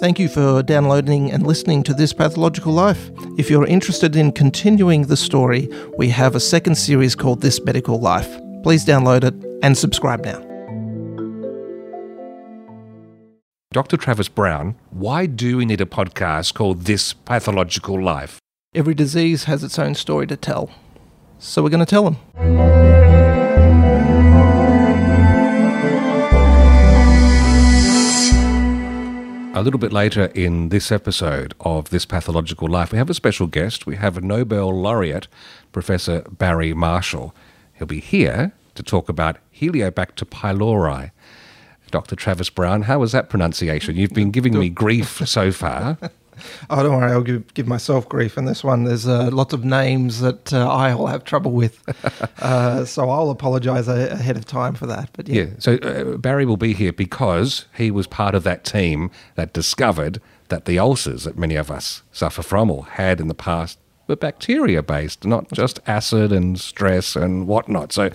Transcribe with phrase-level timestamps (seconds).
[0.00, 3.10] Thank you for downloading and listening to This Pathological Life.
[3.36, 5.68] If you're interested in continuing the story,
[5.98, 8.40] we have a second series called This Medical Life.
[8.62, 10.40] Please download it and subscribe now.
[13.72, 13.98] Dr.
[13.98, 18.38] Travis Brown, why do we need a podcast called This Pathological Life?
[18.74, 20.70] Every disease has its own story to tell.
[21.38, 22.99] So we're going to tell them.
[29.52, 33.48] A little bit later in this episode of This Pathological Life, we have a special
[33.48, 33.84] guest.
[33.84, 35.26] We have a Nobel laureate,
[35.72, 37.34] Professor Barry Marshall.
[37.74, 41.10] He'll be here to talk about Helicobacter pylori.
[41.90, 42.14] Dr.
[42.14, 43.96] Travis Brown, how was that pronunciation?
[43.96, 45.98] You've been giving me grief so far.
[46.70, 48.84] Oh, don't worry, I'll give, give myself grief in this one.
[48.84, 51.82] There's uh, lots of names that uh, I'll have trouble with.
[52.40, 55.10] Uh, so I'll apologise a- ahead of time for that.
[55.12, 55.42] But yeah.
[55.42, 59.52] Yeah, so uh, Barry will be here because he was part of that team that
[59.52, 63.78] discovered that the ulcers that many of us suffer from or had in the past
[64.06, 67.92] were bacteria based, not just acid and stress and whatnot.
[67.92, 68.10] So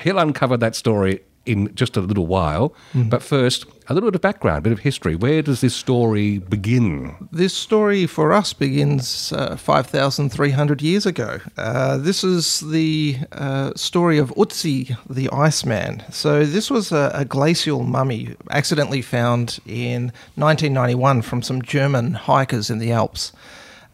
[0.00, 2.74] he'll uncover that story in just a little while.
[2.94, 5.14] But first, a little bit of background, a bit of history.
[5.14, 7.16] Where does this story begin?
[7.30, 11.40] This story for us begins uh, 5,300 years ago.
[11.58, 16.02] Uh, this is the uh, story of Ötzi, the Iceman.
[16.10, 22.70] So, this was a, a glacial mummy accidentally found in 1991 from some German hikers
[22.70, 23.32] in the Alps.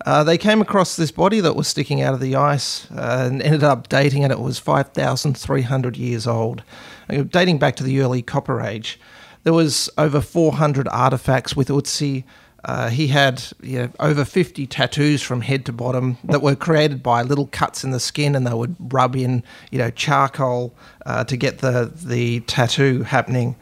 [0.07, 3.43] Uh, they came across this body that was sticking out of the ice uh, and
[3.43, 4.31] ended up dating it.
[4.31, 6.63] It was 5,300 years old,
[7.11, 8.99] uh, dating back to the early Copper Age.
[9.43, 12.25] There was over 400 artifacts with Ötzi.
[12.65, 17.03] Uh, he had you know, over 50 tattoos from head to bottom that were created
[17.03, 20.75] by little cuts in the skin, and they would rub in, you know, charcoal
[21.07, 23.57] uh, to get the the tattoo happening.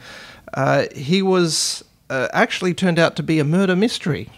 [0.55, 4.29] Uh, he was actually turned out to be a murder mystery.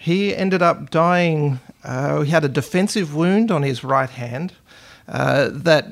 [0.00, 1.58] He ended up dying.
[1.82, 4.52] Uh, he had a defensive wound on his right hand
[5.08, 5.88] uh, that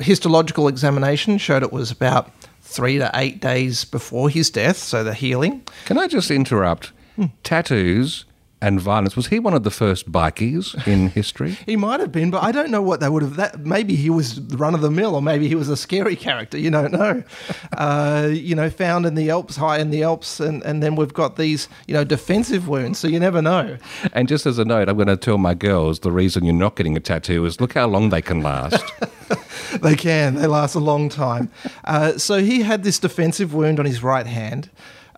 [0.00, 2.30] histological examination showed it was about
[2.62, 5.62] three to eight days before his death, so the healing.
[5.84, 6.92] Can I just interrupt?
[7.42, 8.24] Tattoos
[8.64, 9.14] and violence.
[9.14, 11.58] Was he one of the first bikies in history?
[11.66, 13.36] He might have been, but I don't know what they would have.
[13.36, 16.58] That maybe he was run of the mill, or maybe he was a scary character.
[16.58, 17.22] You don't know.
[17.76, 21.12] uh, you know, found in the Alps, high in the Alps, and, and then we've
[21.12, 22.98] got these, you know, defensive wounds.
[22.98, 23.76] So you never know.
[24.12, 26.76] And just as a note, I'm going to tell my girls the reason you're not
[26.76, 28.84] getting a tattoo is look how long they can last.
[29.80, 30.36] they can.
[30.36, 31.50] They last a long time.
[31.84, 34.70] Uh, so he had this defensive wound on his right hand.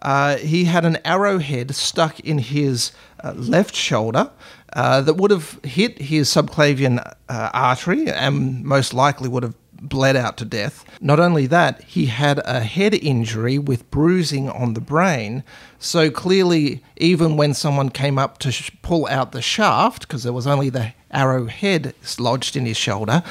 [0.03, 2.93] Uh, he had an arrowhead stuck in his
[3.35, 4.31] left shoulder
[4.73, 6.99] uh, that would have hit his subclavian
[7.29, 10.85] uh, artery and most likely would have bled out to death.
[11.01, 15.45] Not only that, he had a head injury with bruising on the brain.
[15.79, 20.33] So clearly, even when someone came up to sh- pull out the shaft, because there
[20.33, 23.23] was only the arrowhead lodged in his shoulder,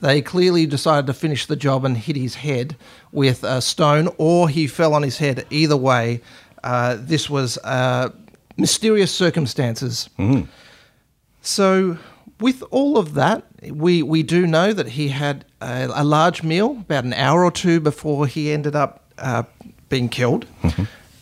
[0.00, 2.76] they clearly decided to finish the job and hit his head
[3.12, 5.46] with a stone, or he fell on his head.
[5.50, 6.20] Either way,
[6.62, 8.10] uh, this was uh,
[8.58, 10.08] mysterious circumstances.
[11.42, 11.96] So,
[12.40, 16.72] with all of that, we, we do know that he had a, a large meal
[16.80, 19.42] about an hour or two before he ended up uh,
[19.88, 20.46] being killed.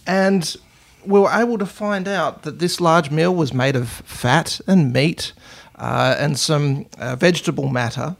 [0.06, 0.56] And
[1.04, 4.92] we were able to find out that this large meal was made of fat and
[4.92, 5.32] meat
[5.76, 8.16] uh, and some uh, vegetable matter.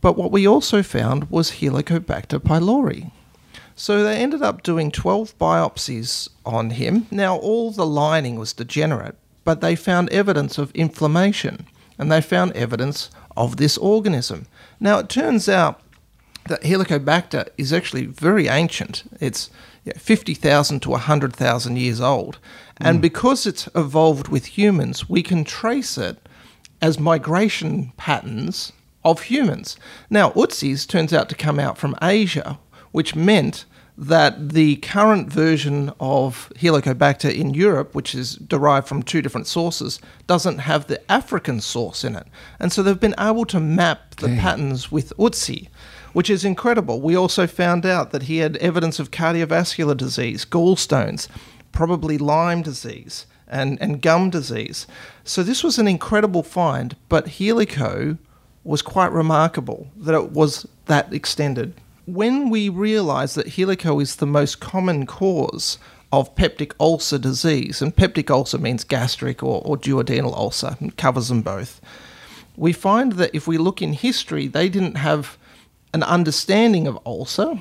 [0.00, 3.10] But what we also found was Helicobacter pylori.
[3.76, 7.06] So they ended up doing 12 biopsies on him.
[7.10, 11.66] Now, all the lining was degenerate, but they found evidence of inflammation
[11.98, 14.46] and they found evidence of this organism.
[14.80, 15.80] Now, it turns out
[16.48, 19.04] that Helicobacter is actually very ancient.
[19.20, 19.50] It's
[19.96, 22.38] 50,000 to 100,000 years old.
[22.78, 23.02] And hmm.
[23.02, 26.18] because it's evolved with humans, we can trace it
[26.80, 28.72] as migration patterns
[29.04, 29.76] of humans.
[30.10, 32.58] Now, Utsis turns out to come out from Asia,
[32.94, 33.64] which meant
[33.98, 39.98] that the current version of Helicobacter in Europe, which is derived from two different sources,
[40.28, 42.28] doesn't have the African source in it.
[42.60, 45.66] And so they've been able to map the patterns with Ötzi,
[46.12, 47.00] which is incredible.
[47.00, 51.26] We also found out that he had evidence of cardiovascular disease, gallstones,
[51.72, 54.86] probably Lyme disease, and, and gum disease.
[55.24, 58.18] So this was an incredible find, but Helico
[58.62, 61.74] was quite remarkable that it was that extended.
[62.06, 65.78] When we realize that helico is the most common cause
[66.12, 71.28] of peptic ulcer disease, and peptic ulcer means gastric or, or duodenal ulcer, and covers
[71.28, 71.80] them both,
[72.56, 75.36] we find that if we look in history, they didn't have
[75.92, 77.58] an understanding of ulcer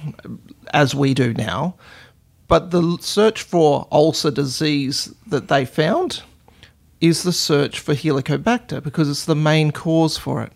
[0.74, 1.76] as we do now,
[2.48, 6.22] But the search for ulcer disease that they found
[7.02, 10.54] is the search for Helicobacter because it's the main cause for it.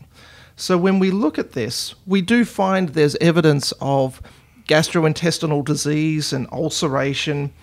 [0.57, 4.21] So when we look at this, we do find there's evidence of
[4.67, 7.53] gastrointestinal disease and ulceration,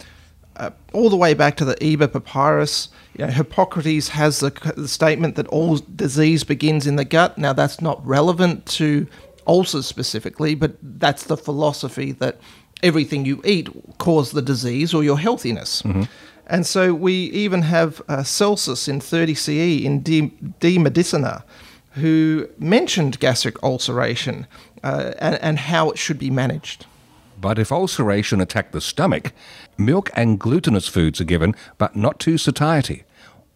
[0.57, 2.89] uh, all the way back to the Eber Papyrus.
[3.19, 7.37] You know, Hippocrates has the, the statement that all disease begins in the gut.
[7.37, 9.09] Now, that's not relevant to
[9.45, 12.39] ulcers specifically, but that's the philosophy that
[12.85, 13.69] everything you eat
[13.99, 15.83] causes the disease or your healthiness.
[16.47, 20.29] And so we even have uh, Celsus in 30 CE in De,
[20.61, 21.45] De Medicina,
[21.95, 24.47] who mentioned gastric ulceration
[24.83, 26.87] uh, and, and how it should be managed.
[27.41, 29.33] But if ulceration attacked the stomach,
[29.77, 33.05] milk and glutinous foods are given, but not to satiety.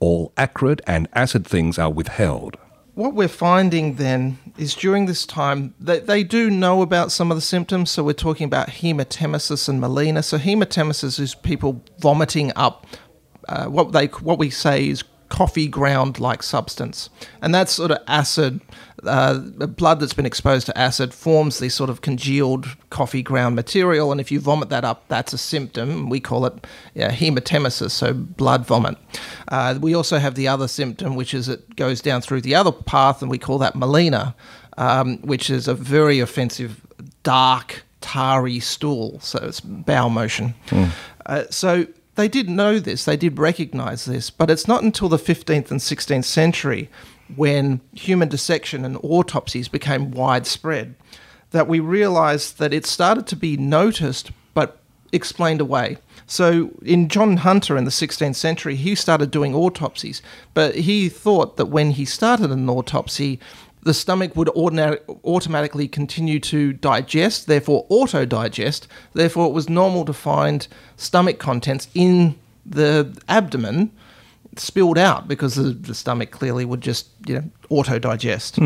[0.00, 2.56] All acrid and acid things are withheld.
[2.94, 7.36] What we're finding then is during this time, they, they do know about some of
[7.36, 7.90] the symptoms.
[7.90, 10.24] So we're talking about hematemesis and melena.
[10.24, 12.86] So hematemesis is people vomiting up
[13.48, 17.10] uh, what they what we say is coffee ground like substance,
[17.42, 18.60] and that sort of acid.
[19.04, 24.10] Uh, blood that's been exposed to acid forms this sort of congealed coffee ground material,
[24.10, 26.08] and if you vomit that up, that's a symptom.
[26.08, 28.96] We call it yeah, hematemesis, so blood vomit.
[29.46, 32.72] Uh, we also have the other symptom, which is it goes down through the other
[32.72, 34.34] path, and we call that melena,
[34.76, 36.84] um, which is a very offensive,
[37.22, 39.20] dark, tarry stool.
[39.20, 40.54] So it's bowel motion.
[41.26, 41.86] Uh, so
[42.18, 45.78] they did know this, they did recognize this, but it's not until the 15th and
[45.78, 46.90] 16th century
[47.36, 50.96] when human dissection and autopsies became widespread
[51.52, 54.80] that we realized that it started to be noticed but
[55.12, 55.98] explained away.
[56.26, 60.20] So, in John Hunter in the 16th century, he started doing autopsies,
[60.54, 63.38] but he thought that when he started an autopsy,
[63.88, 68.86] the stomach would ordinary, automatically continue to digest, therefore auto digest.
[69.14, 70.68] Therefore, it was normal to find
[70.98, 73.90] stomach contents in the abdomen
[74.56, 78.58] spilled out because the, the stomach clearly would just you know auto digest.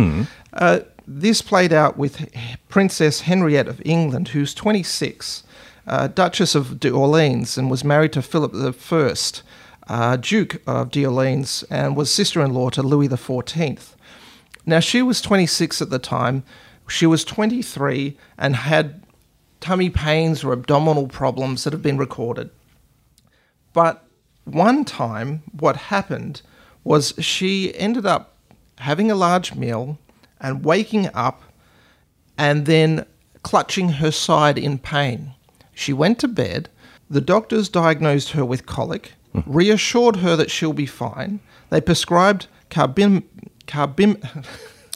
[0.54, 2.28] Uh, this played out with
[2.68, 5.44] Princess Henriette of England, who's 26,
[5.86, 9.14] uh, Duchess of d'Orleans, and was married to Philip I,
[9.86, 13.94] uh, Duke of d'Orleans, and was sister-in-law to Louis XIV.
[14.64, 16.44] Now, she was 26 at the time.
[16.88, 19.02] She was 23 and had
[19.60, 22.50] tummy pains or abdominal problems that have been recorded.
[23.72, 24.04] But
[24.44, 26.42] one time, what happened
[26.84, 28.36] was she ended up
[28.78, 29.98] having a large meal
[30.40, 31.42] and waking up
[32.36, 33.06] and then
[33.42, 35.34] clutching her side in pain.
[35.74, 36.68] She went to bed.
[37.08, 39.40] The doctors diagnosed her with colic, hmm.
[39.46, 41.40] reassured her that she'll be fine.
[41.70, 43.24] They prescribed carbim,
[43.72, 44.46] carbim,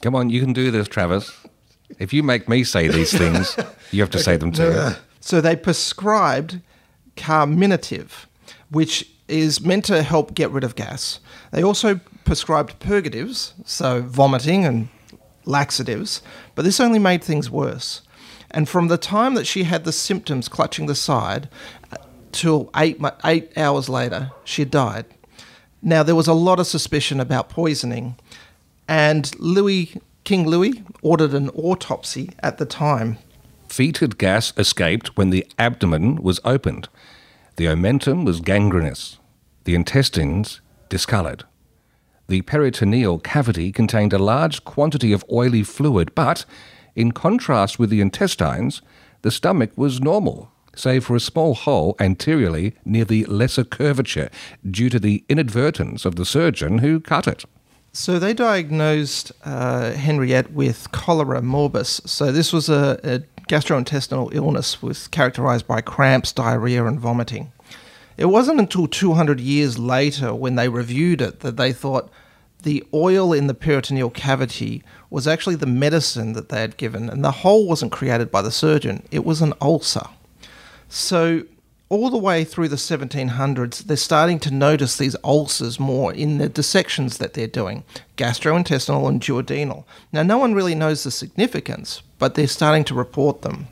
[0.03, 1.35] Come on, you can do this, Travis.
[1.99, 3.57] If you make me say these things,
[3.91, 4.91] you have to say them too.
[5.21, 6.61] So they prescribed
[7.17, 8.27] carminative,
[8.71, 11.21] which is meant to help get rid of gas.
[11.53, 14.89] They also prescribed purgatives, so vomiting and
[15.45, 16.23] laxatives,
[16.55, 18.03] but this only made things worse.
[18.51, 21.49] And from the time that she had the symptoms clutching the side
[21.91, 21.97] uh,
[22.33, 25.07] till eight, eight hours later, she died.
[25.83, 28.17] Now, there was a lot of suspicion about poisoning,
[28.89, 33.19] and Louis, King Louis ordered an autopsy at the time.
[33.69, 36.89] Fetid gas escaped when the abdomen was opened.
[37.57, 39.19] The omentum was gangrenous.
[39.65, 41.45] The intestines discoloured.
[42.29, 46.45] The peritoneal cavity contained a large quantity of oily fluid, but,
[46.95, 48.83] in contrast with the intestines,
[49.23, 54.29] the stomach was normal, save for a small hole anteriorly near the lesser curvature
[54.69, 57.45] due to the inadvertence of the surgeon who cut it.
[57.97, 62.07] So they diagnosed uh, Henriette with cholera morbus.
[62.07, 67.53] So this was a, a gastrointestinal illness was characterized by cramps, diarrhea, and vomiting.
[68.19, 72.11] It wasn't until 200 years later when they reviewed it that they thought
[72.65, 77.25] the oil in the peritoneal cavity was actually the medicine that they had given, and
[77.25, 80.07] the hole wasn't created by the surgeon, it was an ulcer.
[80.91, 81.45] So,
[81.89, 86.49] all the way through the 1700s, they're starting to notice these ulcers more in the
[86.49, 87.85] dissections that they're doing
[88.17, 89.85] gastrointestinal and duodenal.
[90.13, 93.69] Now, no one really knows the significance, but they're starting to report them.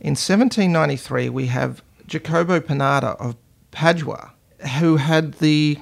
[0.00, 3.36] In 1793, we have Jacobo Panada of
[3.72, 4.32] Padua,
[4.78, 5.78] who had the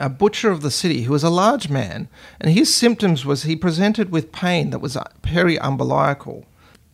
[0.00, 2.08] a butcher of the city who was a large man,
[2.40, 6.44] and his symptoms was he presented with pain that was uh, periumbilical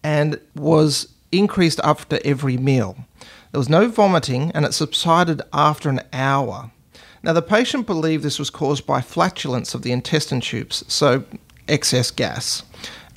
[0.03, 2.97] and was increased after every meal.
[3.53, 6.71] There was no vomiting, and it subsided after an hour.
[7.23, 11.25] Now, the patient believed this was caused by flatulence of the intestine tubes, so
[11.69, 12.63] excess gas,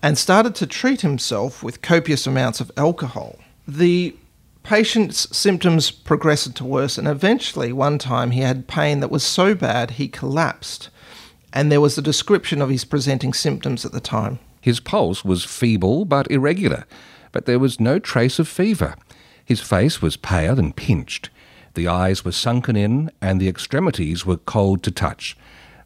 [0.02, 3.38] and started to treat himself with copious amounts of alcohol.
[3.68, 4.16] The
[4.64, 9.54] patient's symptoms progressed to worse, and eventually, one time, he had pain that was so
[9.54, 10.90] bad he collapsed.
[11.54, 14.40] And there was a description of his presenting symptoms at the time.
[14.60, 16.86] His pulse was feeble but irregular,
[17.32, 18.96] but there was no trace of fever.
[19.46, 21.30] His face was pale and pinched.
[21.74, 25.36] The eyes were sunken in, and the extremities were cold to touch.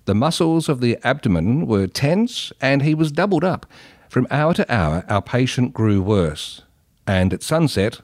[0.06, 3.66] The muscles of the abdomen were tense, and he was doubled up.
[4.10, 6.62] From hour to hour, our patient grew worse,
[7.06, 8.02] and at sunset,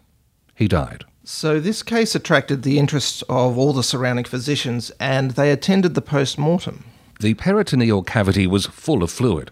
[0.56, 1.06] he died.
[1.24, 6.02] So, this case attracted the interest of all the surrounding physicians, and they attended the
[6.02, 6.84] post mortem.
[7.22, 9.50] The peritoneal cavity was full of fluid.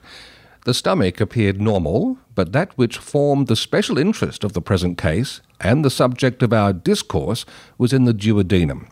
[0.64, 5.42] The stomach appeared normal, but that which formed the special interest of the present case
[5.60, 7.46] and the subject of our discourse
[7.80, 8.88] was in the duodenum.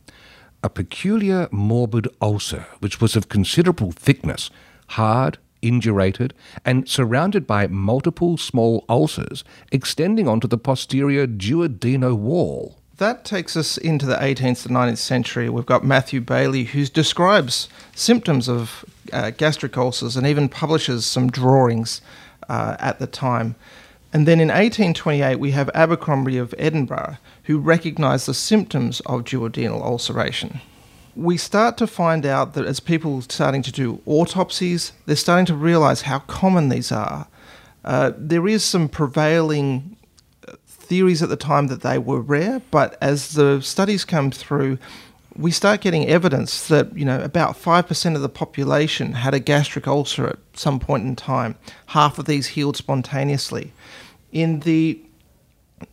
[0.63, 4.49] A peculiar morbid ulcer, which was of considerable thickness,
[4.87, 6.31] hard, indurated,
[6.65, 12.79] and surrounded by multiple small ulcers extending onto the posterior duodenal wall.
[12.97, 15.49] That takes us into the 18th to 19th century.
[15.49, 21.29] We've got Matthew Baillie, who describes symptoms of uh, gastric ulcers and even publishes some
[21.29, 22.01] drawings
[22.47, 23.55] uh, at the time.
[24.11, 29.81] And then in 1828, we have Abercrombie of Edinburgh, who recognised the symptoms of duodenal
[29.81, 30.61] ulceration.
[31.15, 35.55] We start to find out that as people starting to do autopsies, they're starting to
[35.55, 37.27] realise how common these are.
[37.85, 39.95] Uh, there is some prevailing
[40.89, 44.79] theories at the time that they were rare, but as the studies come through,
[45.35, 49.39] we start getting evidence that you know about five percent of the population had a
[49.39, 51.55] gastric ulcer at some point in time.
[51.87, 53.73] Half of these healed spontaneously.
[54.31, 55.01] In the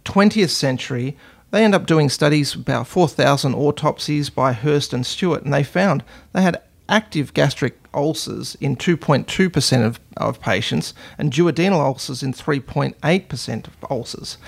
[0.04, 1.16] 20th century,
[1.50, 6.02] they end up doing studies about 4,000 autopsies by Hurst and Stewart, and they found
[6.32, 13.66] they had active gastric ulcers in 2.2% of, of patients and duodenal ulcers in 3.8%
[13.66, 14.38] of ulcers.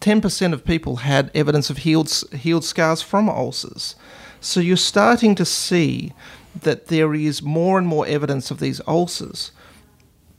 [0.00, 3.96] 10% of people had evidence of healed, healed scars from ulcers.
[4.40, 6.12] So you're starting to see
[6.62, 9.52] that there is more and more evidence of these ulcers.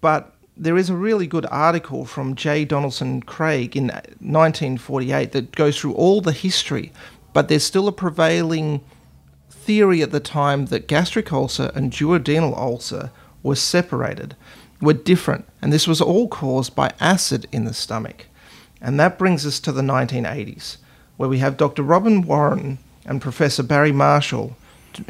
[0.02, 2.66] But there is a really good article from J.
[2.66, 6.92] Donaldson Craig in 1948 that goes through all the history,
[7.34, 8.82] but there's still a prevailing
[9.50, 13.12] theory at the time that gastric ulcer and duodenal ulcer
[13.44, 14.36] were separated,
[14.82, 18.26] were different, and this was all caused by acid in the stomach.
[18.82, 20.78] And that brings us to the 1980s,
[21.18, 21.84] where we have Dr.
[21.84, 24.56] Robin Warren and Professor Barry Marshall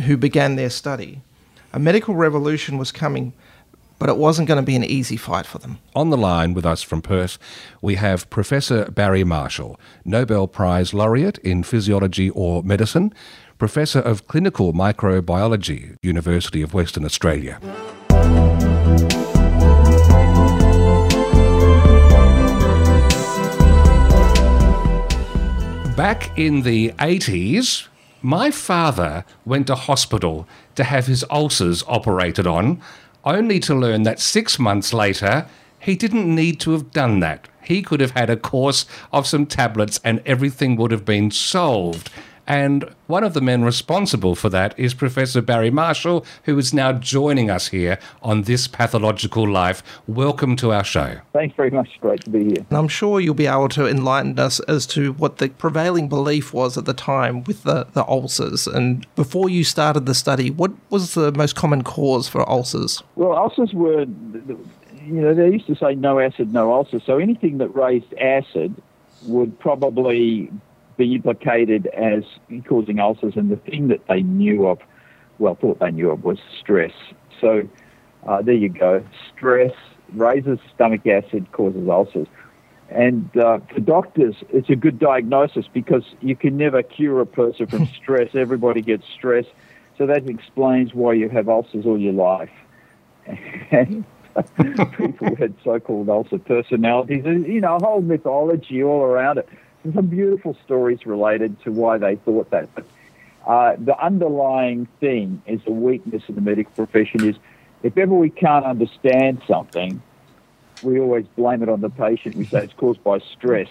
[0.06, 1.22] who began their study.
[1.74, 3.34] A medical revolution was coming,
[4.00, 5.80] but it wasn't going to be an easy fight for them.
[5.96, 7.38] On the line with us from Perth,
[7.82, 13.14] we have Professor Barry Marshall, Nobel Prize laureate in physiology or medicine,
[13.58, 17.60] Professor of Clinical Microbiology, University of Western Australia.
[26.02, 27.88] Back in the 80s,
[28.24, 32.82] my father went to hospital to have his ulcers operated on,
[33.24, 35.46] only to learn that six months later,
[35.78, 37.48] he didn't need to have done that.
[37.62, 42.10] He could have had a course of some tablets and everything would have been solved.
[42.48, 46.94] And one of the men responsible for that is Professor Barry Marshall, who is now
[46.94, 49.84] joining us here on This Pathological Life.
[50.08, 51.20] Welcome to our show.
[51.34, 51.90] Thanks very much.
[52.02, 52.66] Great to be here.
[52.70, 56.54] And I'm sure you'll be able to enlighten us as to what the prevailing belief
[56.54, 58.68] was at the time with the, the ulcers.
[58.68, 63.04] And before you started the study, what was the most common cause for ulcers?
[63.16, 67.00] Well, ulcers were, you know, they used to say no acid, no ulcer.
[67.00, 68.82] So anything that raised acid
[69.28, 70.52] would probably
[70.98, 72.24] be implicated as
[72.68, 73.34] causing ulcers.
[73.36, 74.80] And the thing that they knew of,
[75.40, 76.94] well, thought they knew of, was stress.
[77.40, 77.68] So
[78.28, 79.04] uh, there you go.
[79.36, 79.74] Stress
[80.14, 82.28] raises stomach acid, causes ulcers.
[82.90, 87.68] And uh, for doctors, it's a good diagnosis because you can never cure a person
[87.68, 88.36] from stress.
[88.36, 89.46] Everybody gets stress.
[89.98, 92.50] So that explains why you have ulcers all your life.
[93.72, 94.04] And
[94.98, 99.48] people had so called ulcer personalities, and, you know, a whole mythology all around it
[99.84, 102.74] some beautiful stories related to why they thought that.
[102.76, 102.86] But
[103.46, 107.36] uh, the underlying thing is a weakness in the medical profession is
[107.84, 110.02] if ever we can't understand something,
[110.84, 112.36] we always blame it on the patient.
[112.36, 113.70] We say it's caused by stress.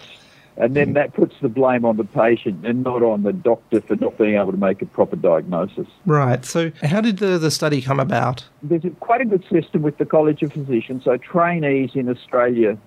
[0.57, 3.95] And then that puts the blame on the patient and not on the doctor for
[3.95, 5.87] not being able to make a proper diagnosis.
[6.05, 6.43] Right.
[6.43, 8.45] So, how did the, the study come about?
[8.61, 11.05] There's a, quite a good system with the College of Physicians.
[11.05, 12.77] So, trainees in Australia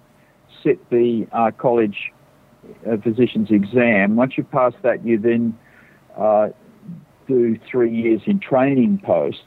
[0.63, 2.13] set the uh, college
[2.87, 4.17] a physician's exam.
[4.17, 5.59] Once you pass that, you then
[6.17, 6.49] uh,
[7.27, 9.43] do three years in training posts.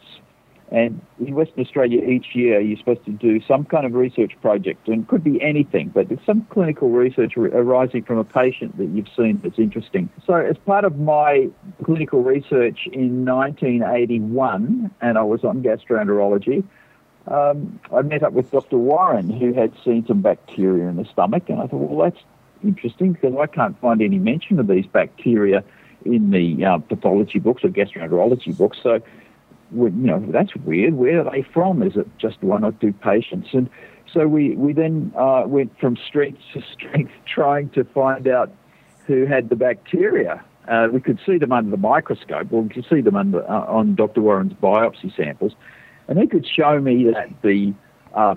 [0.69, 4.89] And in Western Australia, each year you're supposed to do some kind of research project,
[4.89, 8.87] and it could be anything, but there's some clinical research arising from a patient that
[8.87, 10.09] you've seen that's interesting.
[10.25, 11.47] So, as part of my
[11.85, 16.65] clinical research in 1981, and I was on gastroenterology,
[17.27, 18.77] um, I met up with Dr.
[18.77, 22.23] Warren, who had seen some bacteria in the stomach, and I thought, well, that's
[22.63, 25.63] interesting because I can't find any mention of these bacteria
[26.05, 28.77] in the uh, pathology books or gastroenterology books.
[28.81, 29.01] So
[29.75, 30.93] you know, that's weird.
[30.93, 31.83] Where are they from?
[31.83, 33.49] Is it just one or two patients?
[33.53, 33.69] And
[34.11, 38.51] so we, we then uh, went from strength to strength trying to find out
[39.05, 40.43] who had the bacteria.
[40.67, 43.65] Uh, we could see them under the microscope, or we could see them under, uh,
[43.65, 44.21] on Dr.
[44.21, 45.53] Warren's biopsy samples.
[46.07, 47.73] And he could show me that the
[48.17, 48.35] uh,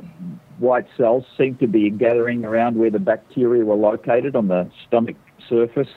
[0.59, 5.17] white cells seemed to be gathering around where the bacteria were located on the stomach
[5.49, 5.89] surface.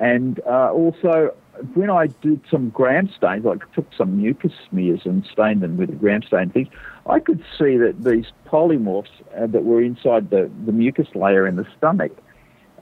[0.00, 1.34] And uh, also,
[1.74, 5.90] when I did some gram stains, like took some mucus smears and stained them with
[5.90, 6.70] a gram stain thing,
[7.06, 11.56] I could see that these polymorphs uh, that were inside the, the mucus layer in
[11.56, 12.12] the stomach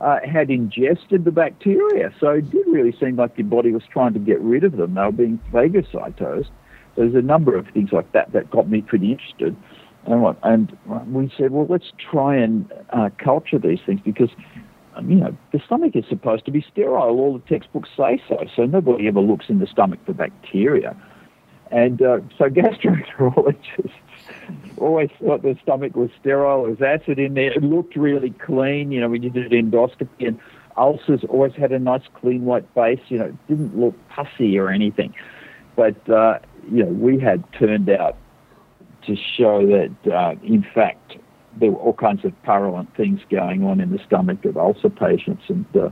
[0.00, 2.12] uh, had ingested the bacteria.
[2.20, 4.94] So it did really seem like your body was trying to get rid of them.
[4.94, 6.50] They were being phagocytosed.
[6.96, 9.56] There's a number of things like that that got me pretty interested.
[10.06, 14.30] And, what, and we said, well, let's try and uh, culture these things because
[14.96, 17.18] um, you know, the stomach is supposed to be sterile.
[17.18, 18.44] All the textbooks say so.
[18.54, 20.96] So nobody ever looks in the stomach for bacteria.
[21.70, 23.90] And uh, so gastroenterologists
[24.78, 26.62] always thought the stomach was sterile.
[26.62, 27.52] There was acid in there.
[27.52, 28.92] It looked really clean.
[28.92, 30.38] You know, we did an endoscopy and
[30.76, 33.00] ulcers always had a nice clean white base.
[33.08, 35.14] You know, it didn't look pussy or anything.
[35.76, 36.38] But, uh,
[36.70, 38.16] you know, we had turned out
[39.06, 41.16] to show that, uh, in fact,
[41.56, 45.44] there were all kinds of purulent things going on in the stomach of ulcer patients,
[45.48, 45.90] and uh,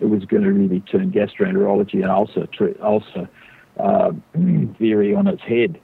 [0.00, 2.48] it was going to really turn gastroenterology and ulcer
[2.82, 3.28] ulcer
[3.78, 4.12] uh,
[4.78, 5.80] theory on its head.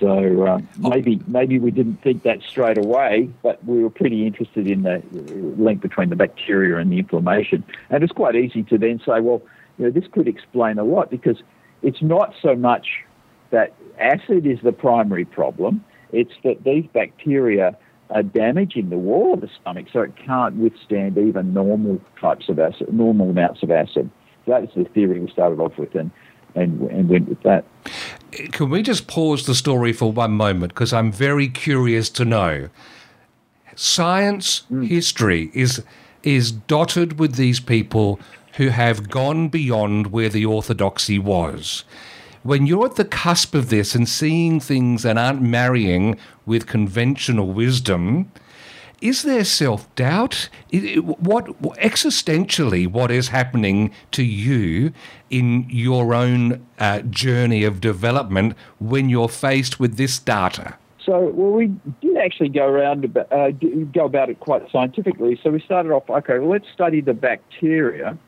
[0.00, 4.68] So uh, maybe maybe we didn't think that straight away, but we were pretty interested
[4.68, 7.64] in the link between the bacteria and the inflammation.
[7.90, 9.42] And it's quite easy to then say, well,
[9.76, 11.42] you know, this could explain a lot because
[11.82, 12.86] it's not so much
[13.50, 17.76] that acid is the primary problem; it's that these bacteria
[18.10, 22.58] are damaging the wall of the stomach so it can't withstand even normal types of
[22.58, 24.10] acid, normal amounts of acid.
[24.46, 26.10] So that's the theory we started off with and,
[26.54, 27.64] and, and went with that.
[28.52, 30.72] Can we just pause the story for one moment?
[30.72, 32.70] Because I'm very curious to know.
[33.74, 34.86] Science mm.
[34.86, 35.84] history is
[36.24, 38.18] is dotted with these people
[38.54, 41.84] who have gone beyond where the orthodoxy was
[42.42, 47.48] when you're at the cusp of this and seeing things that aren't marrying with conventional
[47.48, 48.30] wisdom,
[49.00, 50.48] is there self doubt?
[50.72, 51.46] What
[51.78, 54.92] existentially, what is happening to you
[55.30, 60.74] in your own uh, journey of development when you're faced with this data?
[61.04, 61.68] So, well, we
[62.02, 63.50] did actually go around uh,
[63.92, 65.38] go about it quite scientifically.
[65.42, 68.18] So we started off, okay, well, let's study the bacteria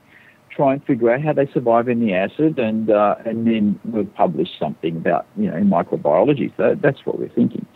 [0.50, 4.04] try and figure out how they survive in the acid, and uh, and then we'll
[4.04, 6.52] publish something about you know in microbiology.
[6.56, 7.66] So that's what we're thinking.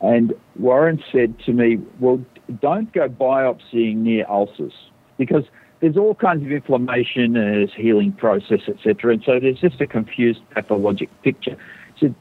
[0.00, 2.24] And Warren said to me, "Well,
[2.60, 4.72] don't go biopsying near ulcers
[5.18, 5.44] because
[5.80, 9.14] there's all kinds of inflammation and there's healing process, etc.
[9.14, 11.56] And so there's just a confused pathologic picture."
[11.94, 12.14] He said,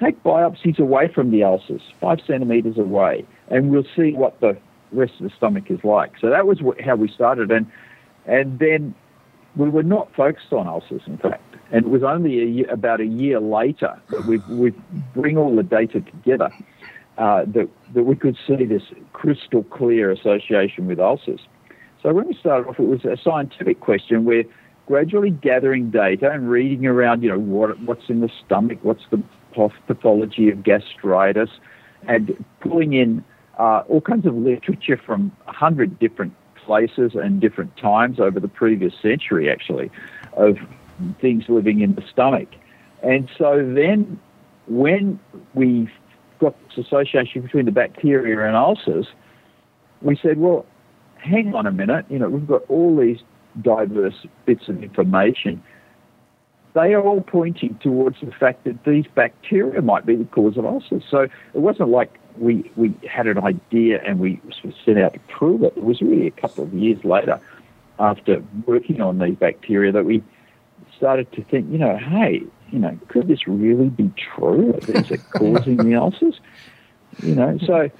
[0.00, 4.56] "Take biopsies away from the ulcers, five centimeters away, and we'll see what the
[4.92, 7.66] rest of the stomach is like." So that was how we started, and
[8.26, 8.94] and then
[9.56, 11.42] we were not focused on ulcers, in fact.
[11.70, 14.72] And it was only a year, about a year later that we, we
[15.14, 16.50] bring all the data together
[17.18, 18.82] uh, that, that we could see this
[19.12, 21.40] crystal clear association with ulcers.
[22.02, 24.24] So when we started off, it was a scientific question.
[24.24, 24.44] We're
[24.86, 29.22] gradually gathering data and reading around, you know, what, what's in the stomach, what's the
[29.86, 31.48] pathology of gastritis,
[32.06, 33.24] and pulling in
[33.58, 36.34] uh, all kinds of literature from a hundred different
[36.64, 39.90] places and different times over the previous century, actually,
[40.36, 40.56] of
[41.20, 42.48] things living in the stomach.
[43.02, 44.18] And so then
[44.66, 45.18] when
[45.54, 45.90] we
[46.38, 49.06] got this association between the bacteria and ulcers,
[50.02, 50.66] we said, well,
[51.18, 53.18] hang on a minute, you know, we've got all these
[53.62, 55.62] diverse bits of information.
[56.74, 60.66] They are all pointing towards the fact that these bacteria might be the cause of
[60.66, 61.04] ulcers.
[61.08, 64.40] So it wasn't like we, we had an idea and we
[64.84, 65.74] set out to prove it.
[65.76, 67.40] It was really a couple of years later,
[67.98, 70.22] after working on these bacteria, that we
[70.96, 74.74] started to think, you know, hey, you know, could this really be true?
[74.88, 76.40] Is it causing the ulcers?
[77.22, 77.90] You know, so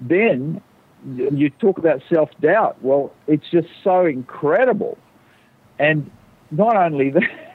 [0.00, 0.60] then
[1.04, 2.82] you talk about self doubt.
[2.82, 4.98] Well, it's just so incredible.
[5.78, 6.10] And
[6.50, 7.45] not only that,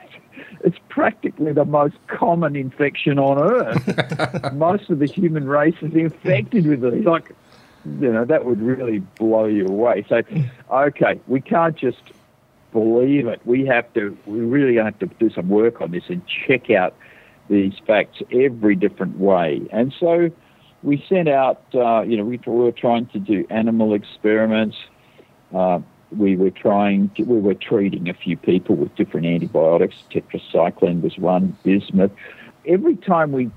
[0.64, 4.52] it's practically the most common infection on earth.
[4.54, 7.04] most of the human race is infected with it.
[7.04, 7.32] Like,
[7.84, 10.04] you know, that would really blow you away.
[10.08, 10.22] So,
[10.70, 12.02] okay, we can't just
[12.72, 13.40] believe it.
[13.44, 16.94] We have to, we really have to do some work on this and check out
[17.48, 19.62] these facts every different way.
[19.72, 20.30] And so
[20.82, 24.76] we sent out, uh, you know, we were trying to do animal experiments.
[25.54, 25.80] Uh,
[26.16, 29.96] we were trying, to, we were treating a few people with different antibiotics.
[30.10, 32.12] Tetracycline was one, bismuth.
[32.66, 33.50] Every time we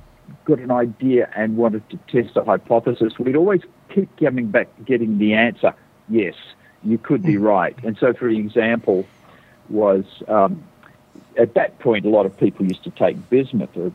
[0.45, 5.17] got an idea and wanted to test a hypothesis, we'd always keep coming back, getting
[5.17, 5.73] the answer,
[6.09, 6.35] yes,
[6.83, 7.75] you could be right.
[7.83, 9.05] And so, for example,
[9.69, 10.63] was um,
[11.37, 13.91] at that point, a lot of people used to take bismuth or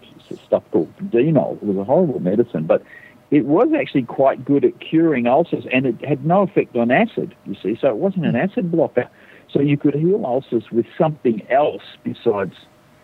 [0.46, 1.56] stuff called Denol.
[1.56, 2.82] It was a horrible medicine, but
[3.30, 7.34] it was actually quite good at curing ulcers and it had no effect on acid,
[7.46, 7.78] you see.
[7.80, 8.50] So it wasn't an hmm.
[8.50, 9.08] acid blocker.
[9.52, 12.54] So you could heal ulcers with something else besides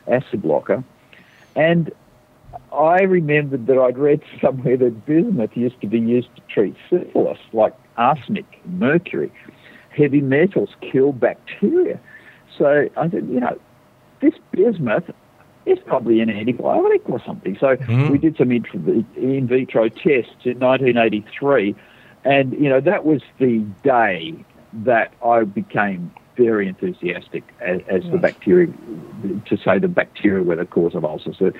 [0.07, 0.85] acid blocker.
[1.55, 1.93] And
[2.73, 7.39] I remembered that I'd read somewhere that bismuth used to be used to treat syphilis,
[7.53, 9.33] like arsenic, mercury.
[9.91, 11.99] Heavy metals kill bacteria.
[12.59, 13.59] So I said, you know,
[14.21, 15.11] this bismuth
[15.67, 17.57] is probably an antibiotic or something.
[17.61, 18.11] So mm.
[18.11, 21.75] we did some in vitro tests in 1983,
[22.25, 24.35] and you know that was the day
[24.73, 28.73] that I became very enthusiastic as, as the bacteria,
[29.47, 31.37] to say the bacteria were the cause of ulcers.
[31.39, 31.51] So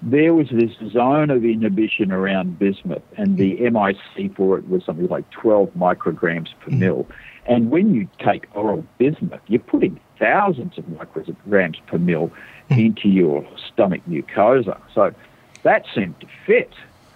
[0.00, 5.08] there was this zone of inhibition around bismuth, and the MIC for it was something
[5.08, 6.78] like 12 micrograms per mm.
[6.78, 7.08] mil.
[7.46, 12.30] And when you take oral bismuth, you're putting thousands of micrograms per mil
[12.70, 14.80] into your stomach mucosa.
[14.94, 15.12] So
[15.64, 16.72] that seemed to fit.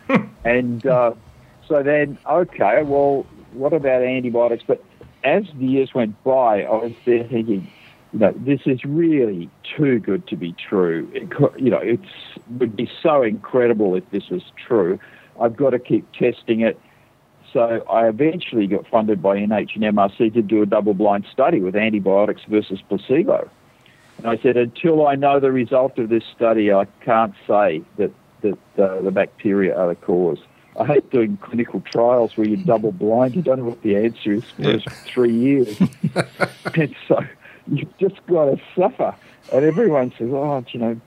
[0.08, 0.24] Hmm.
[0.44, 1.12] and uh,
[1.68, 4.64] so then, okay, well, what about antibiotics?
[4.66, 4.84] But
[5.22, 7.70] as the years went by, I was there thinking,
[8.12, 11.08] you know, this is really too good to be true.
[11.14, 11.30] It,
[11.62, 12.00] you know, it
[12.58, 14.98] would be so incredible if this was true.
[15.40, 16.80] I've got to keep testing it.
[17.52, 21.76] So I eventually got funded by NH and MRC to do a double-blind study with
[21.76, 23.48] antibiotics versus placebo.
[24.18, 28.10] And I said, until I know the result of this study, I can't say that,
[28.42, 30.38] that uh, the bacteria are the cause.
[30.78, 33.34] I hate doing clinical trials where you're double blind.
[33.34, 34.78] You don't know what the answer is for yeah.
[35.06, 35.80] three years.
[36.74, 37.20] and so
[37.66, 39.14] you've just got to suffer.
[39.52, 41.00] And everyone says, oh, you know,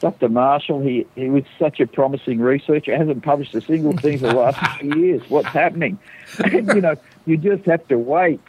[0.00, 0.28] Dr.
[0.30, 4.34] Marshall, he, he was such a promising researcher, hasn't published a single thing for the
[4.34, 5.22] last few years.
[5.28, 5.98] What's happening?
[6.38, 6.94] And, you know,
[7.26, 8.40] you just have to wait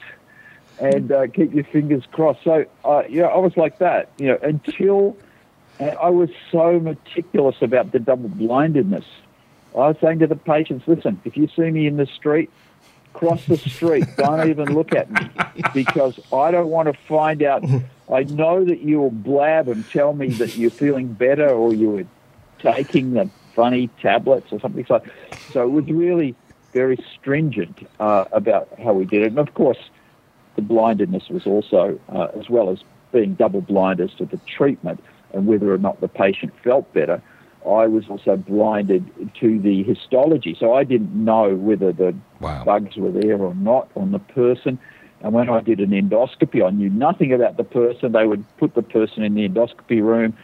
[0.79, 2.43] and uh, keep your fingers crossed.
[2.43, 5.17] So, uh, you know, I was like that, you know, until
[5.79, 9.05] I was so meticulous about the double blindedness.
[9.73, 12.51] I was saying to the patients, listen, if you see me in the street,
[13.13, 14.05] cross the street.
[14.17, 15.29] don't even look at me
[15.73, 17.63] because I don't want to find out
[18.11, 22.07] I know that you'll blab and tell me that you're feeling better or you were
[22.59, 24.85] taking the funny tablets or something.
[24.85, 25.01] So,
[25.51, 26.35] so it was really
[26.73, 29.27] very stringent uh, about how we did it.
[29.27, 29.77] And of course,
[30.55, 32.79] the blindedness was also, uh, as well as
[33.11, 37.21] being double blind as to the treatment and whether or not the patient felt better,
[37.65, 40.55] I was also blinded to the histology.
[40.59, 42.63] So I didn't know whether the wow.
[42.63, 44.79] bugs were there or not on the person.
[45.23, 48.11] And when I did an endoscopy, I knew nothing about the person.
[48.11, 50.35] They would put the person in the endoscopy room,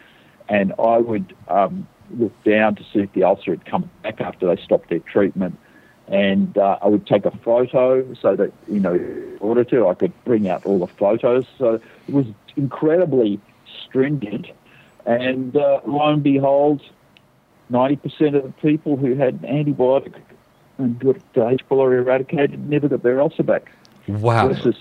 [0.48, 1.86] and I would um,
[2.16, 5.58] look down to see if the ulcer had come back after they stopped their treatment.
[6.06, 9.94] And uh, I would take a photo so that, you know, in order to, I
[9.94, 11.44] could bring out all the photos.
[11.58, 13.38] So it was incredibly
[13.84, 14.46] stringent.
[15.04, 16.82] And uh, lo and behold,
[17.70, 20.14] 90% of the people who had antibiotic
[20.78, 21.16] and got
[21.52, 21.60] H.
[21.68, 23.70] pylori eradicated never got their ulcer back.
[24.08, 24.48] Wow.
[24.48, 24.76] Versus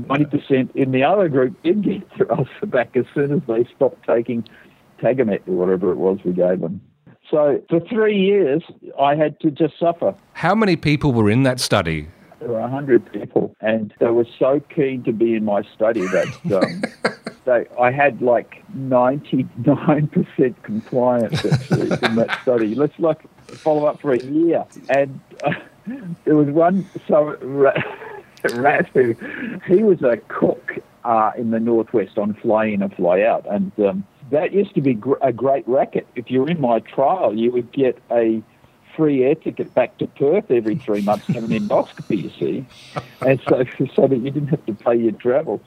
[0.00, 4.06] 90% in the other group did get their ulcer back as soon as they stopped
[4.06, 4.46] taking
[5.00, 6.80] Tagamet or whatever it was we gave them.
[7.30, 8.62] So for three years,
[8.98, 10.14] I had to just suffer.
[10.32, 12.08] How many people were in that study?
[12.38, 16.26] There were 100 people, and they were so keen to be in my study that
[16.54, 16.82] um,
[17.44, 22.74] they, I had like 99% compliance actually in that study.
[22.74, 24.64] Let's like follow up for a year.
[24.88, 25.52] And uh,
[26.24, 27.36] there was one, so
[28.44, 33.44] Ratu, he was a cook uh, in the northwest on fly in and fly out,
[33.50, 36.06] and um, that used to be gr- a great racket.
[36.14, 38.42] If you were in my trial, you would get a
[38.96, 42.22] free air ticket back to Perth every three months to have an endoscopy.
[42.22, 42.66] You see,
[43.20, 45.60] and so so that you didn't have to pay your travel.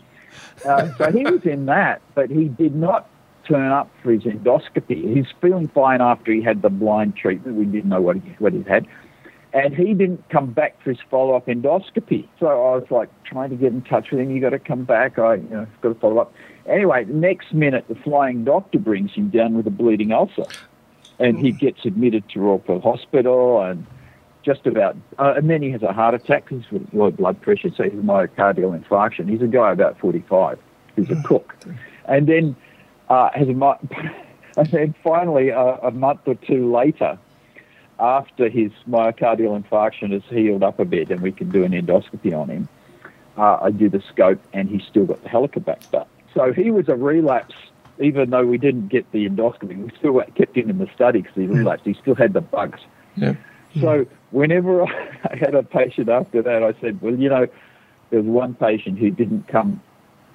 [0.66, 3.10] Uh, so he was in that, but he did not
[3.46, 5.14] turn up for his endoscopy.
[5.14, 7.58] He's feeling fine after he had the blind treatment.
[7.58, 8.88] We didn't know what he what he had
[9.54, 12.28] And he didn't come back for his follow up endoscopy.
[12.40, 14.32] So I was like trying to get in touch with him.
[14.32, 15.20] You got to come back.
[15.20, 16.34] I, you know, got to follow up.
[16.66, 20.46] Anyway, the next minute, the flying doctor brings him down with a bleeding ulcer,
[21.20, 23.86] and he gets admitted to Royal Hospital and
[24.44, 27.42] just about, uh, and then he has a heart attack because he's with low blood
[27.42, 29.30] pressure, so he's a myocardial infarction.
[29.30, 30.60] He's a guy about 45
[30.96, 31.56] who's a cook,
[32.06, 32.56] and then
[33.10, 33.52] uh, has a,
[34.58, 37.18] and then finally uh, a month or two later,
[38.02, 42.38] after his myocardial infarction has healed up a bit and we can do an endoscopy
[42.38, 42.68] on him,
[43.38, 46.06] uh, I do the scope and he's still got the helicobacter.
[46.34, 47.54] So he was a relapse,
[48.00, 49.78] even though we didn't get the endoscopy.
[49.78, 51.86] We still kept him in the study because he relapsed.
[51.86, 52.80] He still had the bugs.
[53.16, 53.36] Yeah.
[53.80, 57.48] So whenever I had a patient after that, I said, well, you know,
[58.10, 59.82] there was one patient who didn't come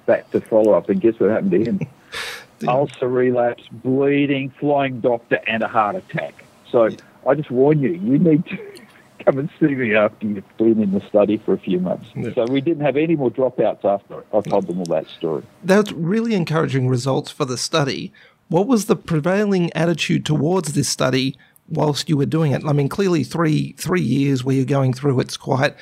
[0.05, 1.79] back to follow up, and guess what happened to him?
[2.67, 6.45] Ulcer relapse, bleeding, flying doctor, and a heart attack.
[6.71, 6.89] So
[7.25, 8.57] I just warn you, you need to
[9.25, 12.09] come and see me after you've been in the study for a few months.
[12.15, 12.33] Yeah.
[12.33, 15.43] So we didn't have any more dropouts after I told them all that story.
[15.63, 18.13] That's really encouraging results for the study.
[18.49, 21.35] What was the prevailing attitude towards this study
[21.67, 22.63] whilst you were doing it?
[22.65, 25.75] I mean, clearly three three years where you're going through it's quite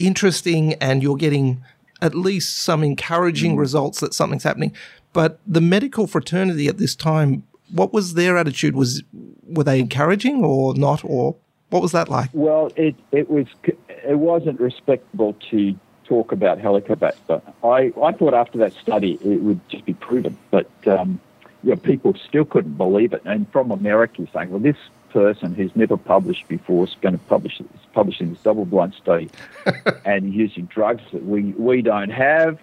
[0.00, 1.62] interesting and you're getting
[2.02, 3.58] at least some encouraging mm.
[3.58, 4.74] results that something's happening.
[5.12, 8.74] But the medical fraternity at this time, what was their attitude?
[8.76, 9.02] Was
[9.44, 11.36] were they encouraging or not, or
[11.70, 12.30] what was that like?
[12.32, 13.46] Well, it, it was
[13.88, 17.40] it wasn't respectable to talk about Helicobacter.
[17.62, 21.20] I, I thought after that study it would just be proven, but um,
[21.62, 23.22] you know, people still couldn't believe it.
[23.24, 24.76] And from America, saying, well, this
[25.10, 29.28] person who's never published before is going to publish is publishing this double-blind study
[30.04, 32.58] and using drugs that we, we don't have.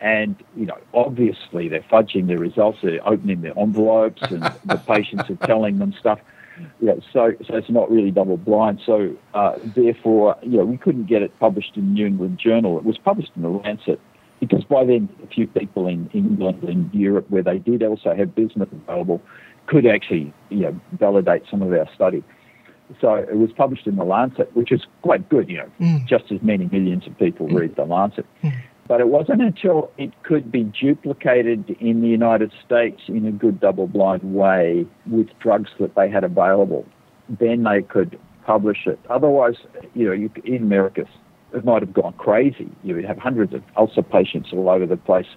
[0.00, 2.78] And, you know, obviously they're fudging the results.
[2.82, 6.18] They're opening their envelopes and the patients are telling them stuff.
[6.80, 8.80] Yeah, so, so it's not really double blind.
[8.84, 12.76] So, uh, therefore, you know, we couldn't get it published in the New England Journal.
[12.78, 13.98] It was published in the Lancet
[14.40, 18.34] because by then a few people in England and Europe, where they did also have
[18.34, 19.20] bismuth available,
[19.66, 22.22] could actually, you know, validate some of our study.
[23.00, 25.48] So it was published in the Lancet, which is quite good.
[25.48, 26.06] You know, Mm.
[26.06, 28.26] just as many millions of people read the Lancet.
[28.90, 33.60] But it wasn't until it could be duplicated in the United States in a good
[33.60, 36.84] double blind way with drugs that they had available,
[37.28, 38.98] then they could publish it.
[39.08, 39.54] Otherwise,
[39.94, 41.04] you know, you, in America,
[41.54, 42.68] it might have gone crazy.
[42.82, 45.28] You would have hundreds of ulcer patients all over the place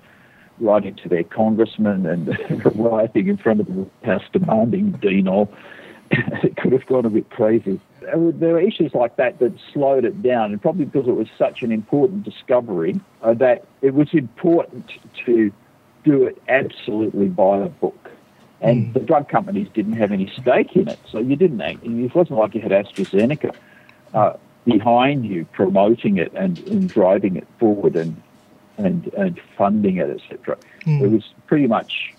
[0.60, 2.36] writing to their congressman and
[2.76, 5.48] writing in front of the House demanding Denol.
[6.10, 7.80] it could have gone a bit crazy.
[8.04, 11.62] There were, issues like that that slowed it down, and probably because it was such
[11.64, 14.92] an important discovery uh, that it was important
[15.26, 15.52] to
[16.04, 18.10] do it absolutely by the book.
[18.62, 21.60] And the drug companies didn't have any stake in it, so you didn't.
[21.62, 23.54] act- It wasn't like you had AstraZeneca
[24.14, 24.34] uh,
[24.66, 28.22] behind you promoting it and, and driving it forward and
[28.78, 30.58] and, and funding it, etc.
[31.04, 32.14] It was pretty much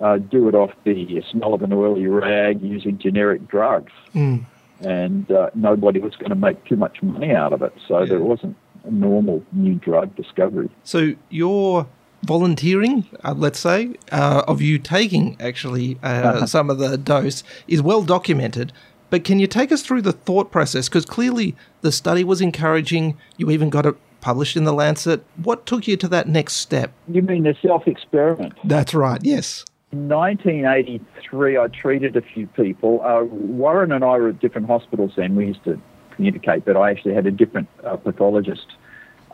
[0.00, 4.44] uh, do it off the smell of an oily rag using generic drugs, Mm.
[4.80, 7.72] And uh, nobody was going to make too much money out of it.
[7.88, 10.70] So there wasn't a normal new drug discovery.
[10.84, 11.86] So your
[12.22, 17.82] volunteering, uh, let's say, uh, of you taking actually uh, some of the dose is
[17.82, 18.72] well documented.
[19.08, 20.88] But can you take us through the thought process?
[20.88, 23.16] Because clearly the study was encouraging.
[23.36, 25.24] You even got it published in the Lancet.
[25.36, 26.92] What took you to that next step?
[27.06, 28.54] You mean the self experiment?
[28.64, 29.20] That's right.
[29.22, 29.64] Yes.
[29.96, 33.00] In 1983, I treated a few people.
[33.02, 35.34] Uh, Warren and I were at different hospitals then.
[35.34, 35.80] We used to
[36.14, 38.66] communicate, but I actually had a different uh, pathologist,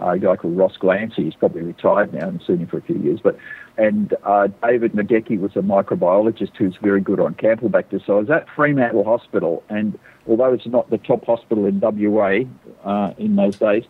[0.00, 1.24] uh, a guy called Ross Glancy.
[1.24, 2.26] He's probably retired now.
[2.26, 3.18] Haven't seen him for a few years.
[3.20, 3.36] But
[3.76, 8.00] and uh, David McGechie was a microbiologist who's very good on Campylobacter.
[8.06, 9.98] So I was at Fremantle Hospital, and
[10.28, 12.44] although it's not the top hospital in WA
[12.84, 13.82] uh, in those days,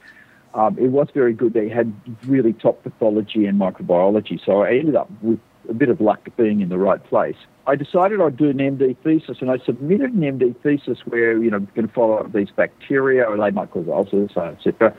[0.54, 1.52] um, it was very good.
[1.52, 1.92] They had
[2.26, 4.42] really top pathology and microbiology.
[4.42, 7.36] So I ended up with a bit of luck being in the right place.
[7.66, 11.50] I decided I'd do an MD thesis, and I submitted an MD thesis where you
[11.50, 14.96] know going to follow up these bacteria, or they might cause ulcers, etc.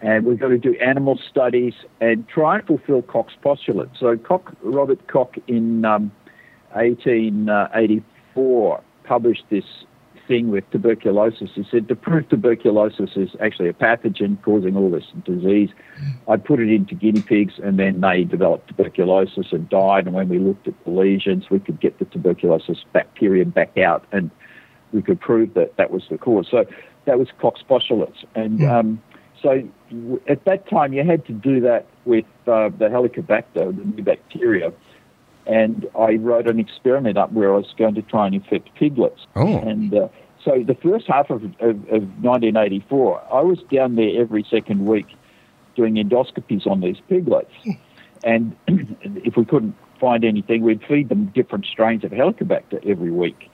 [0.00, 3.90] And we're going to do animal studies and try and fulfil Koch's postulate.
[3.98, 6.10] So Koch, Robert Koch in um,
[6.72, 9.64] 1884 published this
[10.26, 11.50] thing with tuberculosis.
[11.54, 15.70] He said to prove tuberculosis is actually a pathogen causing all this disease,
[16.28, 20.06] I put it into guinea pigs and then they developed tuberculosis and died.
[20.06, 24.04] And when we looked at the lesions, we could get the tuberculosis bacteria back out
[24.12, 24.30] and
[24.92, 26.46] we could prove that that was the cause.
[26.50, 26.64] So
[27.06, 28.24] that was Koch's postulates.
[28.34, 29.02] And um,
[29.42, 33.84] so w- at that time, you had to do that with uh, the Helicobacter, the
[33.84, 34.72] new bacteria.
[35.46, 39.26] And I wrote an experiment up where I was going to try and infect piglets.
[39.34, 39.58] Oh.
[39.58, 40.08] And uh,
[40.44, 45.06] so the first half of, of, of 1984, I was down there every second week
[45.74, 47.52] doing endoscopies on these piglets.
[48.24, 48.56] And
[49.24, 53.50] if we couldn't find anything, we'd feed them different strains of Helicobacter every week.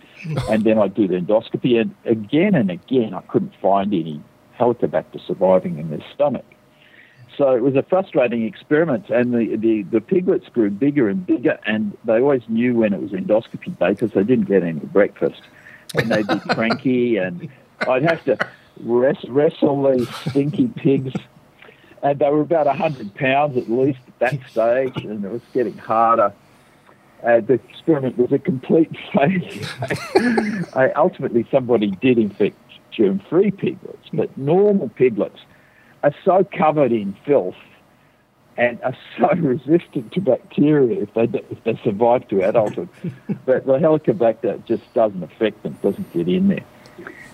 [0.51, 4.20] and then I'd do the endoscopy, and again and again, I couldn't find any
[4.59, 6.44] Helicobacter surviving in their stomach.
[7.38, 11.57] So it was a frustrating experiment, and the, the, the piglets grew bigger and bigger,
[11.64, 15.40] and they always knew when it was endoscopy day because they didn't get any breakfast.
[15.94, 17.48] And they'd be cranky, and
[17.87, 18.38] I'd have to
[18.81, 21.14] rest, wrestle these stinky pigs.
[22.03, 25.79] And they were about 100 pounds at least at that stage, and it was getting
[25.79, 26.33] harder.
[27.22, 29.64] Uh, the experiment was a complete failure.
[30.74, 32.59] I, ultimately, somebody did infect
[32.90, 35.38] germ-free piglets, but normal piglets
[36.02, 37.56] are so covered in filth
[38.56, 42.88] and are so resistant to bacteria if they if they survive to adulthood
[43.46, 46.64] that the Helicobacter just doesn't affect them, doesn't get in there.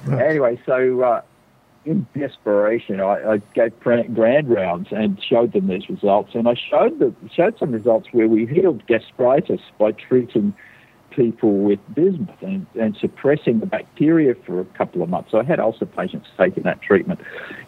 [0.05, 0.27] Right.
[0.27, 1.23] Anyway, so uh,
[1.87, 6.99] in desperation, I, I gave grand rounds and showed them these results, and I showed
[6.99, 10.55] the, showed some results where we healed gastritis by treating
[11.15, 15.31] people with bismuth and, and suppressing the bacteria for a couple of months.
[15.31, 17.21] So I had ulcer patients taking that treatment,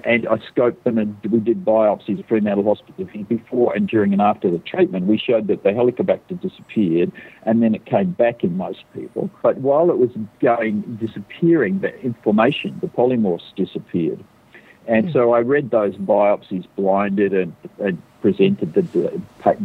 [0.05, 4.23] and I scoped them and we did biopsies at Fremantle Hospital before and during and
[4.23, 5.07] after the treatment.
[5.07, 9.31] We showed that the Helicobacter disappeared, and then it came back in most people.
[9.43, 14.23] But while it was going disappearing, the inflammation, the polymorphs disappeared.
[14.89, 15.13] And hmm.
[15.13, 18.83] so I read those biopsies blinded and, and presented the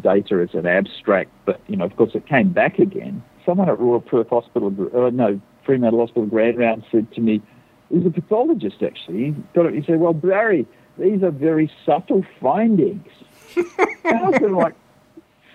[0.01, 3.79] data as an abstract, but you know, of course, it came back again someone at
[3.79, 7.41] Royal Perth Hospital, uh, no, Fremantle Hospital Grand Round said to me,
[7.89, 9.25] he's a pathologist actually.
[9.25, 10.65] He, got it, he said, well, Barry,
[10.97, 13.07] these are very subtle findings.
[13.55, 13.65] and
[14.05, 14.75] I was like,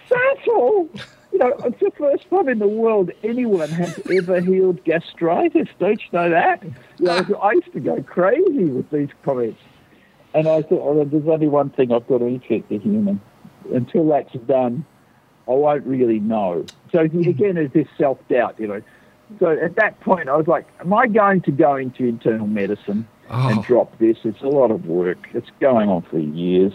[0.09, 0.89] subtle?
[1.33, 5.69] You know, it's the first time in the world anyone has ever healed gastritis.
[5.79, 6.63] Don't you know that?
[6.99, 9.61] You know, I used to go crazy with these comments.
[10.35, 13.21] And I thought, oh, there's only one thing I've got to infect the human.
[13.73, 14.87] Until that's done,
[15.49, 16.67] I won't really know.
[16.93, 18.83] So again, there's this self doubt, you know.
[19.39, 23.09] So at that point, I was like, am I going to go into internal medicine
[23.31, 23.49] oh.
[23.49, 24.19] and drop this?
[24.25, 25.29] It's a lot of work.
[25.35, 26.73] It's going on for years.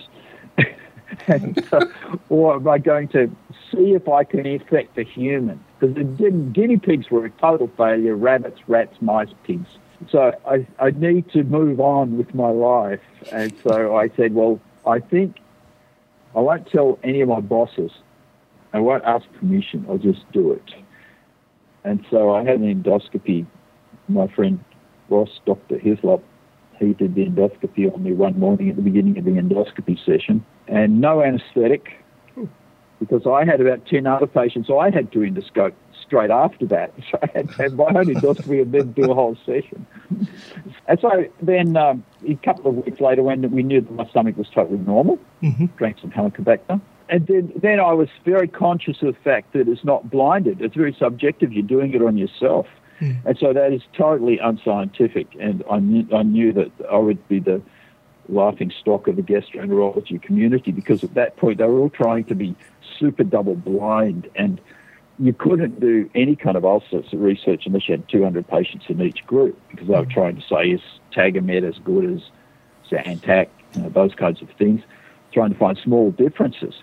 [1.28, 1.86] and, uh,
[2.30, 3.34] or am I going to
[3.72, 5.64] see if I can infect a human?
[5.80, 9.68] Because the guinea pigs were a total failure rabbits, rats, mice, pigs.
[10.10, 13.02] So I, I need to move on with my life.
[13.32, 15.38] And so I said, well, I think
[16.36, 17.92] I won't tell any of my bosses
[18.74, 19.86] I won't ask permission.
[19.90, 20.74] I'll just do it.
[21.84, 23.46] And so I had an endoscopy.
[24.08, 24.64] My friend
[25.10, 25.78] Ross, Dr.
[25.78, 26.24] Hislop,
[26.80, 30.44] he did the endoscopy on me one morning at the beginning of the endoscopy session,
[30.68, 32.02] and no anaesthetic
[33.02, 36.94] because I had about 10 other patients So I had to endoscope straight after that.
[37.12, 39.88] So I had to have my own endoscopy and then do a whole session.
[40.88, 44.38] and so then um, a couple of weeks later, when we knew that my stomach
[44.38, 45.66] was totally normal, mm-hmm.
[45.78, 46.80] drank some Helicobacter,
[47.12, 50.62] and then, then I was very conscious of the fact that it's not blinded.
[50.62, 51.52] It's very subjective.
[51.52, 52.68] You're doing it on yourself.
[53.02, 53.26] Mm.
[53.26, 55.28] And so that is totally unscientific.
[55.38, 57.62] And I knew, I knew that I would be the
[58.30, 62.36] laughing stock of the gastroenterology community because at that point they were all trying to
[62.36, 62.56] be
[62.98, 64.62] super double blind and
[65.20, 69.26] you couldn't do any kind of ulcer research unless you had 200 patients in each
[69.28, 70.12] group because they were hmm.
[70.12, 70.82] trying to say is
[71.14, 72.22] Tagamet as good as
[72.90, 74.82] Zantac, you know, those kinds of things,
[75.34, 76.76] trying to find small differences.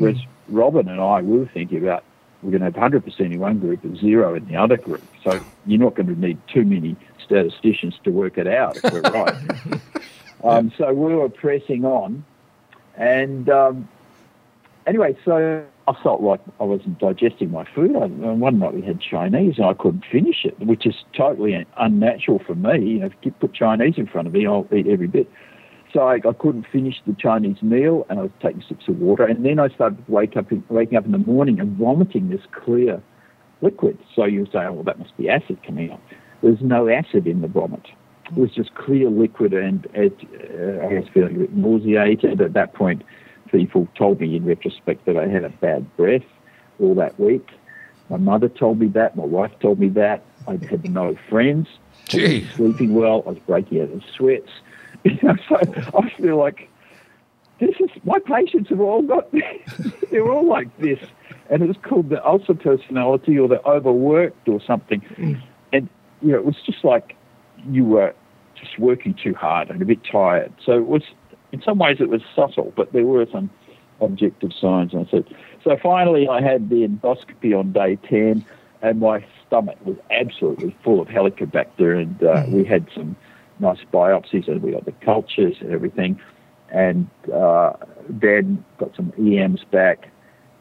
[0.00, 2.04] Whereas Robin and I, we were thinking about
[2.42, 5.02] we're going to have 100% in one group and zero in the other group.
[5.22, 9.02] So you're not going to need too many statisticians to work it out if we're
[9.02, 9.34] right.
[10.44, 12.24] um, so we were pressing on.
[12.96, 13.88] And um,
[14.86, 17.94] anyway, so I felt like I wasn't digesting my food.
[17.94, 22.38] I, one night we had Chinese and I couldn't finish it, which is totally unnatural
[22.38, 22.92] for me.
[22.92, 25.30] You know, if you put Chinese in front of me, I'll eat every bit.
[25.92, 29.24] So I, I, couldn't finish the Chinese meal, and I was taking sips of water.
[29.24, 32.42] And then I started wake up in, waking up in the morning and vomiting this
[32.52, 33.02] clear
[33.60, 33.98] liquid.
[34.14, 36.00] So you say, oh, well, that must be acid coming up.
[36.42, 37.86] There's no acid in the vomit.
[38.26, 40.16] It was just clear liquid, and it,
[40.54, 42.40] uh, I was feeling a bit nauseated.
[42.40, 43.02] At that point,
[43.50, 46.22] people told me in retrospect that I had a bad breath
[46.78, 47.48] all that week.
[48.08, 49.16] My mother told me that.
[49.16, 50.22] My wife told me that.
[50.46, 51.68] I had no friends.
[52.06, 52.46] Gee.
[52.56, 53.22] sleeping well.
[53.26, 54.50] I was breaking out in sweats.
[55.04, 55.56] You know, so
[55.98, 56.68] I feel like
[57.58, 59.32] this is my patients have all got
[60.10, 60.98] they're all like this,
[61.48, 65.40] and it's called the ulcer personality or the overworked or something, mm.
[65.72, 65.88] and
[66.20, 67.16] you know it was just like
[67.68, 68.14] you were
[68.54, 70.52] just working too hard and a bit tired.
[70.64, 71.02] So it was
[71.52, 73.50] in some ways it was subtle, but there were some
[74.00, 74.92] objective signs.
[74.92, 75.24] And I said
[75.64, 75.76] so.
[75.82, 78.44] Finally, I had the endoscopy on day ten.
[78.82, 83.16] and my stomach was absolutely full of Helicobacter, and uh, we had some
[83.60, 86.18] nice biopsies, and we got the cultures and everything,
[86.72, 87.72] and uh,
[88.08, 90.08] then got some EMs back,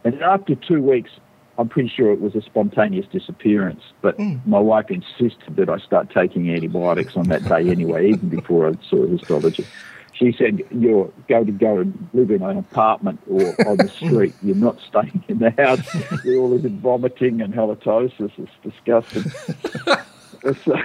[0.04, 1.12] and after two weeks,
[1.58, 4.40] I'm pretty sure it was a spontaneous disappearance, but Mm.
[4.46, 8.74] my wife insisted that I start taking antibiotics on that day anyway, even before I
[8.90, 9.68] saw a histologist.
[10.14, 14.36] She said, You're going to go and live in an apartment or on the street.
[14.42, 15.80] You're not staying in the house.
[16.24, 18.32] We all in vomiting and halitosis.
[18.38, 19.32] It's disgusting.
[20.42, 20.76] so,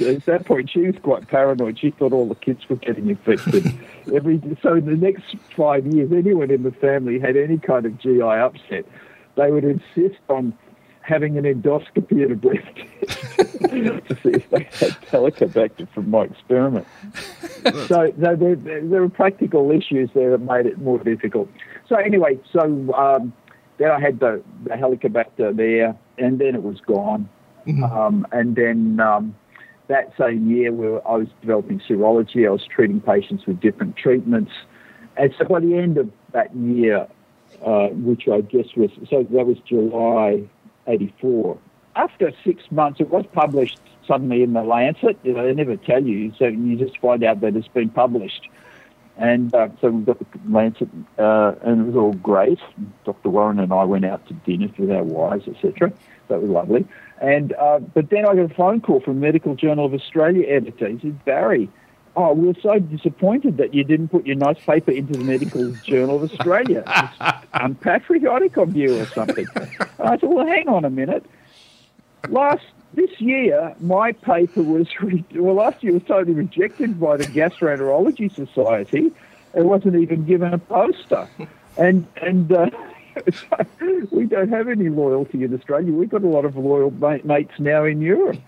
[0.00, 1.78] at that point, she was quite paranoid.
[1.78, 3.72] She thought all the kids were getting infected.
[4.14, 7.98] Every so in the next five years, anyone in the family had any kind of
[7.98, 8.84] GI upset,
[9.36, 10.56] they would insist on
[11.06, 12.74] having an endoscopy and a breath
[14.08, 16.86] to see if they had Helicobacter from my experiment.
[17.86, 21.48] so, so there, there were practical issues there that made it more difficult.
[21.88, 23.32] So anyway, so um,
[23.78, 27.28] then I had the, the Helicobacter there, and then it was gone.
[27.84, 29.34] Um, and then um,
[29.88, 32.46] that same year, we were, I was developing serology.
[32.46, 34.52] I was treating patients with different treatments.
[35.16, 37.06] And so by the end of that year,
[37.64, 40.48] uh, which I guess was, so that was July
[40.86, 41.58] 84.
[41.94, 45.18] After six months, it was published suddenly in the Lancet.
[45.22, 48.48] You know, they never tell you, so you just find out that it's been published.
[49.18, 50.88] And uh, so we got the Lancet,
[51.18, 52.58] uh, and it was all great.
[53.06, 53.30] Dr.
[53.30, 55.90] Warren and I went out to dinner with our wives, etc.
[56.28, 56.86] That was lovely.
[57.20, 60.88] And uh, but then I got a phone call from Medical Journal of Australia editor.
[60.88, 61.70] He said, Barry,
[62.16, 66.22] oh, we're so disappointed that you didn't put your nice paper into the Medical Journal
[66.22, 66.82] of Australia.
[66.86, 69.46] It's unpatriotic of you or something.
[69.54, 71.24] And I said, well, hang on a minute.
[72.28, 72.64] Last
[72.94, 75.54] this year, my paper was re- well.
[75.54, 79.12] Last year was totally rejected by the Gastroenterology Society.
[79.54, 81.28] It wasn't even given a poster,
[81.76, 82.70] and and uh,
[84.10, 85.92] we don't have any loyalty in Australia.
[85.92, 88.38] We've got a lot of loyal mate, mates now in Europe.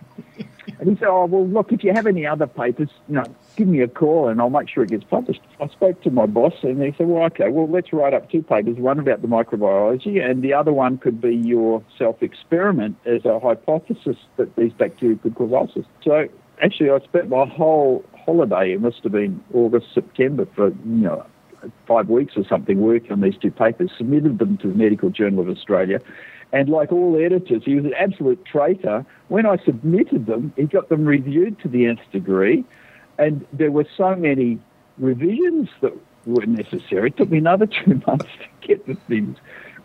[0.78, 3.24] And he said, "Oh well, look, if you have any other papers, you know,
[3.56, 6.26] give me a call and I'll make sure it gets published." I spoke to my
[6.26, 8.76] boss and he said, "Well, okay, well, let's write up two papers.
[8.76, 14.16] One about the microbiology, and the other one could be your self-experiment as a hypothesis
[14.36, 16.28] that these bacteria could cause ulcers." So
[16.62, 18.72] actually, I spent my whole holiday.
[18.72, 21.24] It must have been August, September for you know
[21.86, 23.90] five weeks or something working on these two papers.
[23.96, 26.00] Submitted them to the Medical Journal of Australia.
[26.52, 29.04] And like all editors, he was an absolute traitor.
[29.28, 32.64] When I submitted them, he got them reviewed to the nth degree,
[33.18, 34.58] and there were so many
[34.96, 35.92] revisions that
[36.24, 37.08] were necessary.
[37.08, 39.36] It took me another two months to get the things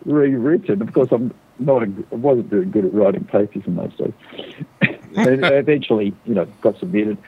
[0.06, 0.80] rewritten.
[0.80, 4.12] Of course, I'm not, a, I wasn't very good at writing papers in those days.
[5.16, 7.18] and eventually, you know, got submitted,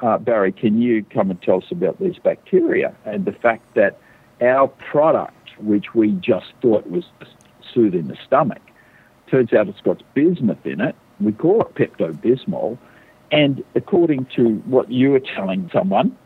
[0.00, 3.98] uh, Barry, can you come and tell us about these bacteria and the fact that
[4.40, 7.04] our product, which we just thought was
[7.72, 8.62] soothing the stomach,
[9.30, 10.96] turns out it's got bismuth in it.
[11.20, 12.78] We call it Pepto Bismol.
[13.32, 16.16] And according to what you were telling someone,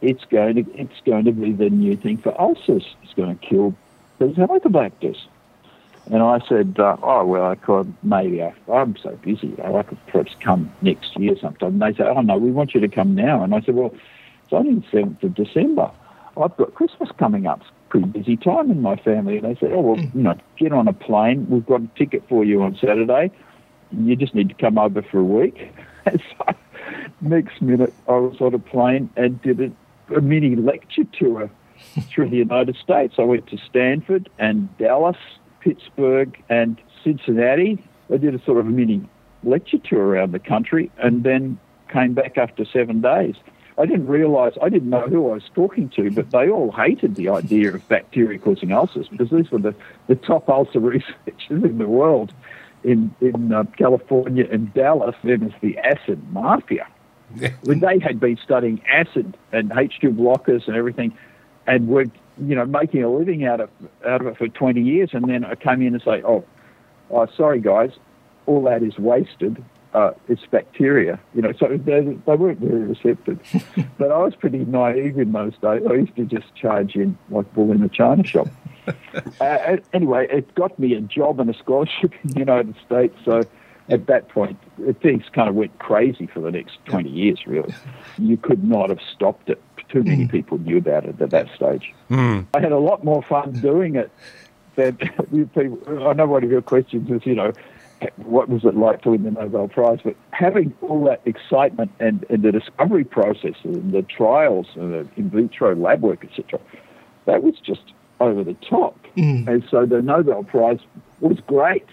[0.00, 2.84] it's going to it's going to be the new thing for ulcers.
[3.02, 3.74] It's going to kill
[4.18, 5.16] these helicobacters.
[6.10, 9.54] And I said, uh, oh, well, I could, maybe I, I'm so busy.
[9.62, 11.80] I could perhaps come next year sometime.
[11.80, 13.42] And they said, oh, no, we want you to come now.
[13.42, 13.92] And I said, well,
[14.44, 15.90] it's only the 7th of December.
[16.40, 17.60] I've got Christmas coming up.
[17.60, 19.38] It's a pretty busy time in my family.
[19.38, 21.48] And they said, oh, well, you know, get on a plane.
[21.50, 23.32] We've got a ticket for you on Saturday.
[23.96, 25.72] You just need to come over for a week.
[26.38, 26.54] So
[27.20, 31.50] next minute, I was on a plane and did a, a mini lecture tour
[32.08, 33.14] through the United States.
[33.18, 35.16] I went to Stanford and Dallas,
[35.60, 37.82] Pittsburgh, and Cincinnati.
[38.12, 39.08] I did a sort of mini
[39.42, 43.34] lecture tour around the country and then came back after seven days.
[43.78, 47.14] I didn't realise, I didn't know who I was talking to, but they all hated
[47.14, 49.74] the idea of bacteria causing ulcers because these were the,
[50.06, 52.32] the top ulcer researchers in the world
[52.86, 55.16] in, in uh, California and Dallas.
[55.22, 56.86] Then it's the acid mafia.
[57.64, 61.12] when they had been studying acid and H2 blockers and everything,
[61.66, 63.68] and worked, you know, making a living out of
[64.06, 66.44] out of it for 20 years, and then I came in and say, oh,
[67.10, 67.90] oh, sorry guys,
[68.46, 69.62] all that is wasted.
[69.92, 71.52] Uh, it's bacteria, you know.
[71.58, 73.40] So they, they weren't very receptive,
[73.98, 75.82] but I was pretty naive in those days.
[75.88, 78.46] I used to just charge in like bull in a china shop.
[79.40, 83.16] uh, anyway, it got me a job and a scholarship in the United States.
[83.24, 83.42] So
[83.88, 84.58] at that point,
[85.00, 87.72] things kind of went crazy for the next 20 years, really.
[88.18, 89.62] You could not have stopped it.
[89.88, 90.30] Too many hmm.
[90.30, 91.94] people knew about it at that stage.
[92.10, 92.44] Mm.
[92.54, 94.10] I had a lot more fun doing it
[94.74, 94.96] than
[95.54, 96.08] people.
[96.08, 97.52] I know one of your questions is, you know,
[98.16, 100.00] what was it like to win the Nobel Prize?
[100.04, 105.08] But having all that excitement and, and the discovery process and the trials and the
[105.16, 106.60] in vitro lab work, etc.,
[107.24, 108.98] that was just over the top.
[109.16, 109.46] Mm.
[109.46, 110.80] And so the Nobel Prize
[111.20, 111.86] was great,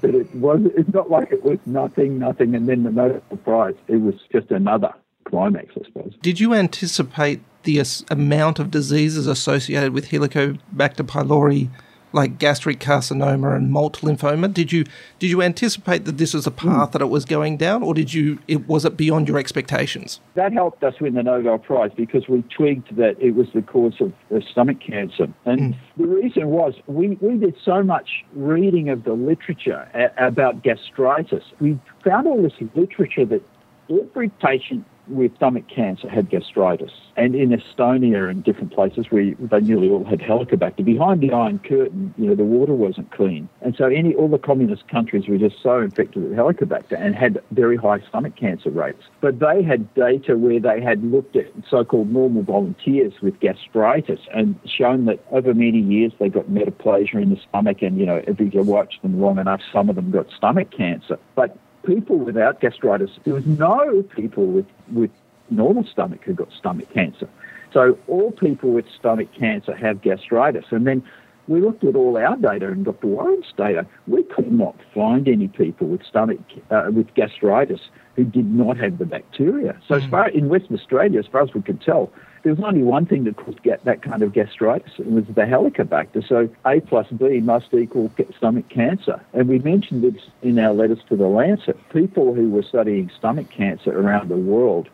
[0.00, 3.74] but it was it's not like it was nothing, nothing, and then the Nobel Prize.
[3.88, 4.92] It was just another
[5.24, 6.14] climax, I suppose.
[6.22, 11.70] Did you anticipate the amount of diseases associated with Helicobacter pylori
[12.14, 14.52] like gastric carcinoma and MALT lymphoma.
[14.52, 14.84] Did you
[15.18, 16.92] did you anticipate that this was a path mm.
[16.92, 20.20] that it was going down, or did you it, was it beyond your expectations?
[20.34, 24.00] That helped us win the Nobel Prize because we twigged that it was the cause
[24.00, 25.76] of the stomach cancer, and mm.
[25.96, 31.44] the reason was we we did so much reading of the literature a, about gastritis.
[31.60, 33.42] We found all this literature that
[33.90, 36.90] every patient with stomach cancer had gastritis.
[37.16, 41.58] And in Estonia and different places where they nearly all had Helicobacter, behind the Iron
[41.60, 43.48] Curtain, you know, the water wasn't clean.
[43.60, 47.40] And so any all the communist countries were just so infected with Helicobacter and had
[47.52, 49.02] very high stomach cancer rates.
[49.20, 54.58] But they had data where they had looked at so-called normal volunteers with gastritis and
[54.66, 58.40] shown that over many years they got metaplasia in the stomach and, you know, if
[58.40, 61.18] you watched them long enough, some of them got stomach cancer.
[61.34, 65.10] But people without gastritis, there was no people with, with
[65.50, 67.28] normal stomach who got stomach cancer.
[67.72, 70.66] So all people with stomach cancer have gastritis.
[70.70, 71.02] And then
[71.48, 73.06] we looked at all our data and Dr.
[73.06, 73.86] Warren's data.
[74.06, 76.38] We could not find any people with stomach
[76.70, 77.80] uh, with gastritis
[78.16, 79.78] who did not have the bacteria.
[79.86, 80.02] So mm.
[80.02, 82.10] as far in Western Australia, as far as we could tell,
[82.44, 85.34] there was only one thing that could get that kind of gastritis, and it was
[85.34, 86.26] the Helicobacter.
[86.28, 89.18] So A plus B must equal stomach cancer.
[89.32, 91.76] And we mentioned this in our letters to the Lancet.
[91.90, 94.90] People who were studying stomach cancer around the world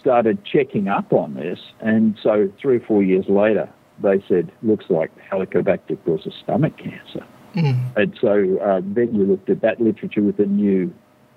[0.00, 3.68] started checking up on this, and so three or four years later,
[4.02, 7.24] they said, looks like Helicobacter causes stomach cancer.
[7.54, 7.96] Mm.
[7.96, 10.92] And so uh, then you looked at that literature with a new,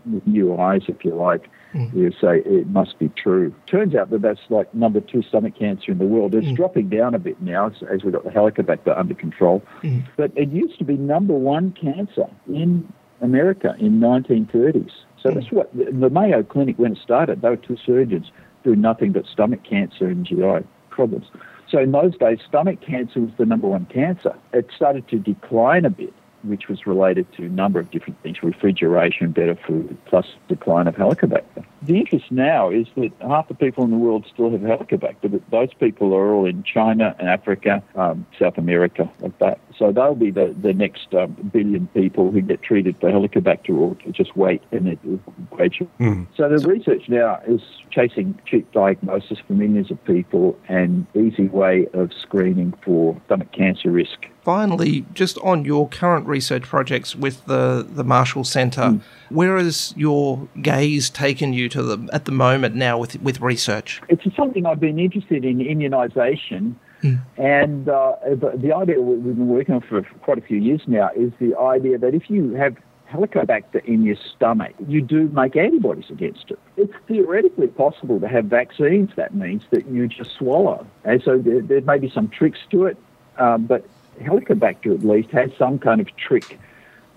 [0.10, 1.93] with new eyes, if you like, mm.
[1.93, 3.53] you say it must be true.
[3.67, 6.36] Turns out that that's like number two stomach cancer in the world.
[6.36, 6.55] It's mm.
[6.55, 9.63] dropping down a bit now as, as we've got the Helicobacter under control.
[9.84, 10.07] Mm.
[10.17, 12.91] But it used to be number one cancer in
[13.22, 14.91] America in 1930s.
[15.22, 15.36] So mm.
[15.36, 18.32] that's what the Mayo Clinic, when it started, they were two surgeons
[18.63, 21.28] doing nothing but stomach cancer and GI problems.
[21.70, 24.36] So in those days, stomach cancer was the number one cancer.
[24.53, 26.13] It started to decline a bit
[26.43, 30.95] which was related to a number of different things, refrigeration, better food, plus decline of
[30.95, 31.65] Helicobacter.
[31.81, 35.41] The interest now is that half the people in the world still have Helicobacter, but
[35.51, 39.59] those people are all in China and Africa, um, South America, like that.
[39.77, 43.95] So they'll be the, the next um, billion people who get treated for Helicobacter or
[44.11, 45.19] just wait and it will
[45.51, 45.89] gradually.
[45.99, 46.27] Mm.
[46.35, 51.87] So the research now is chasing cheap diagnosis for millions of people and easy way
[51.93, 57.86] of screening for stomach cancer risk finally, just on your current research projects with the,
[57.89, 59.01] the Marshall Center, mm.
[59.30, 64.01] where has your gaze taken you to the, at the moment now with, with research?
[64.07, 66.75] It's something I've been interested in immunisation.
[67.03, 67.19] Mm.
[67.38, 68.15] And uh,
[68.55, 71.97] the idea we've been working on for quite a few years now is the idea
[71.97, 72.75] that if you have
[73.09, 76.59] Helicobacter in your stomach, you do make antibodies against it.
[76.77, 79.09] It's theoretically possible to have vaccines.
[79.15, 80.86] That means that you just swallow.
[81.03, 82.97] And so there, there may be some tricks to it,
[83.38, 83.86] um, but
[84.20, 86.59] Helicobacter at least has some kind of trick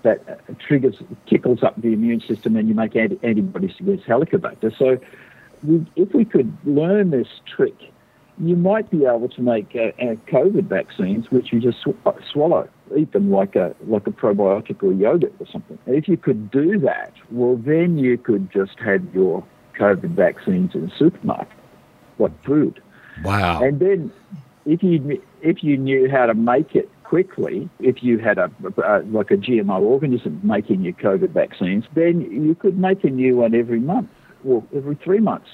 [0.02, 0.96] that triggers,
[1.26, 4.76] tickles up the immune system and you make antibodies against Helicobacter.
[4.76, 4.98] So
[5.62, 7.76] we, if we could learn this trick,
[8.38, 12.68] you might be able to make uh, uh, COVID vaccines, which you just sw- swallow,
[12.96, 15.78] eat them like a like a probiotic or yogurt or something.
[15.86, 19.44] And if you could do that, well, then you could just have your
[19.78, 21.48] COVID vaccines in the supermarket,
[22.18, 22.82] like food.
[23.22, 23.62] Wow!
[23.62, 24.12] And then
[24.64, 28.50] if you if you knew how to make it quickly, if you had a,
[28.82, 33.36] a, like a GMO organism making your COVID vaccines, then you could make a new
[33.36, 34.08] one every month
[34.46, 35.50] or every three months.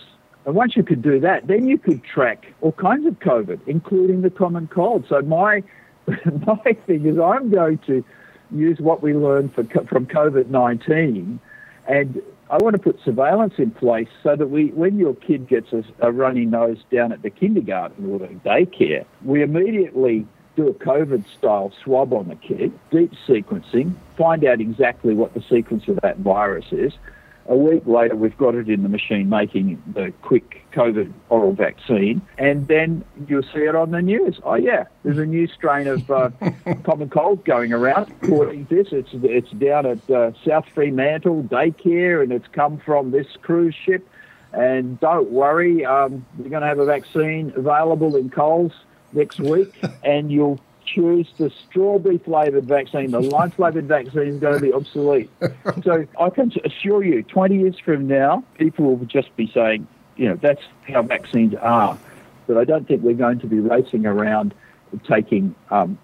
[0.46, 4.22] And once you could do that, then you could track all kinds of COVID, including
[4.22, 5.04] the common cold.
[5.08, 5.64] So my
[6.46, 8.04] my thing is, I'm going to
[8.52, 11.40] use what we learned for, from COVID 19
[11.88, 15.72] and I want to put surveillance in place so that we, when your kid gets
[15.72, 20.24] a, a runny nose down at the kindergarten or the daycare, we immediately
[20.58, 25.42] do a COVID style swab on the kid, deep sequencing, find out exactly what the
[25.48, 26.92] sequence of that virus is.
[27.46, 32.20] A week later, we've got it in the machine making the quick COVID oral vaccine,
[32.36, 34.38] and then you'll see it on the news.
[34.42, 36.30] Oh yeah, there's a new strain of uh,
[36.82, 38.12] common cold going around.
[38.22, 43.12] According to this, it's it's down at uh, South Fremantle daycare, and it's come from
[43.12, 44.06] this cruise ship.
[44.52, 48.72] And don't worry, um, we're going to have a vaccine available in Coles
[49.12, 53.10] next week, and you'll choose the strawberry flavoured vaccine.
[53.10, 55.30] The lime flavoured vaccine is going to be obsolete.
[55.84, 59.86] So I can assure you, 20 years from now, people will just be saying,
[60.16, 61.98] you know, that's how vaccines are.
[62.46, 64.54] But I don't think we're going to be racing around
[65.06, 65.98] taking um,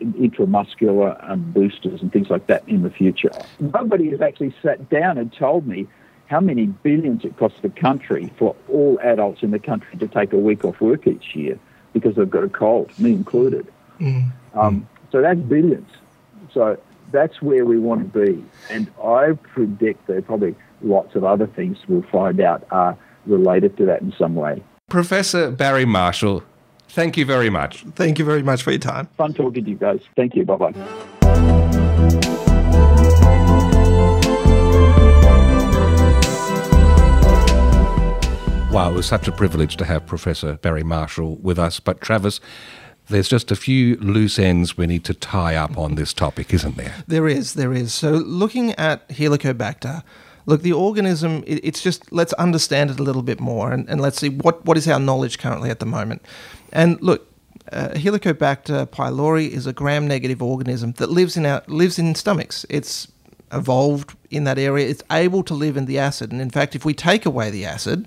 [0.00, 3.30] intramuscular um, boosters and things like that in the future.
[3.58, 5.88] Nobody has actually sat down and told me
[6.26, 10.32] how many billions it costs the country for all adults in the country to take
[10.32, 11.58] a week off work each year
[11.98, 13.66] because they've got a cold, me included.
[14.00, 14.30] Mm.
[14.54, 15.88] Um, so that's billions.
[16.52, 16.78] So
[17.12, 18.44] that's where we want to be.
[18.70, 22.96] And I predict there are probably lots of other things we'll find out are
[23.26, 24.62] related to that in some way.
[24.88, 26.42] Professor Barry Marshall,
[26.88, 27.82] thank you very much.
[27.94, 29.06] Thank you very much for your time.
[29.16, 30.00] Fun talking to you guys.
[30.16, 30.44] Thank you.
[30.44, 31.14] Bye bye.
[38.70, 41.80] Wow, it was such a privilege to have Professor Barry Marshall with us.
[41.80, 42.38] But Travis,
[43.08, 46.76] there's just a few loose ends we need to tie up on this topic, isn't
[46.76, 46.94] there?
[47.06, 47.94] There is, there is.
[47.94, 50.02] So, looking at Helicobacter,
[50.44, 54.18] look, the organism, it's just let's understand it a little bit more and, and let's
[54.20, 56.22] see what, what is our knowledge currently at the moment.
[56.70, 57.26] And look,
[57.72, 62.66] uh, Helicobacter pylori is a gram-negative organism that lives in our lives in stomachs.
[62.68, 63.08] It's
[63.50, 64.86] evolved in that area.
[64.88, 67.64] It's able to live in the acid, and in fact, if we take away the
[67.64, 68.06] acid,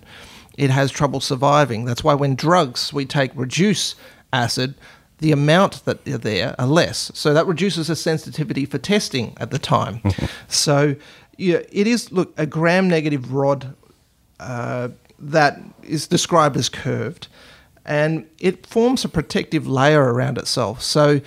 [0.57, 1.85] it has trouble surviving.
[1.85, 3.95] That's why when drugs we take reduce
[4.33, 4.75] acid,
[5.19, 7.11] the amount that are there are less.
[7.13, 10.01] So that reduces the sensitivity for testing at the time.
[10.47, 10.95] so
[11.37, 13.75] yeah, it is look a gram negative rod
[14.39, 14.89] uh,
[15.19, 17.27] that is described as curved,
[17.85, 20.81] and it forms a protective layer around itself.
[20.81, 21.21] So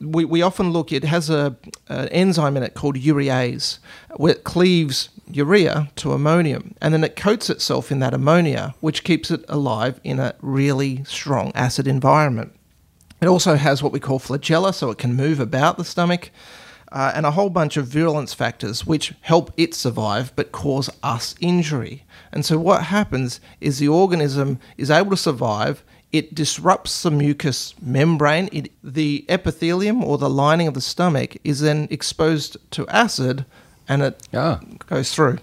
[0.00, 1.56] we, we often look, it has a,
[1.88, 3.78] an enzyme in it called urease,
[4.16, 9.04] where it cleaves urea to ammonium, and then it coats itself in that ammonia, which
[9.04, 12.54] keeps it alive in a really strong acid environment.
[13.20, 16.30] It also has what we call flagella, so it can move about the stomach,
[16.92, 21.34] uh, and a whole bunch of virulence factors which help it survive but cause us
[21.40, 22.04] injury.
[22.32, 25.82] And so, what happens is the organism is able to survive.
[26.12, 28.48] It disrupts the mucous membrane.
[28.52, 33.44] It, the epithelium or the lining of the stomach is then exposed to acid
[33.88, 34.60] and it ah.
[34.86, 35.38] goes through.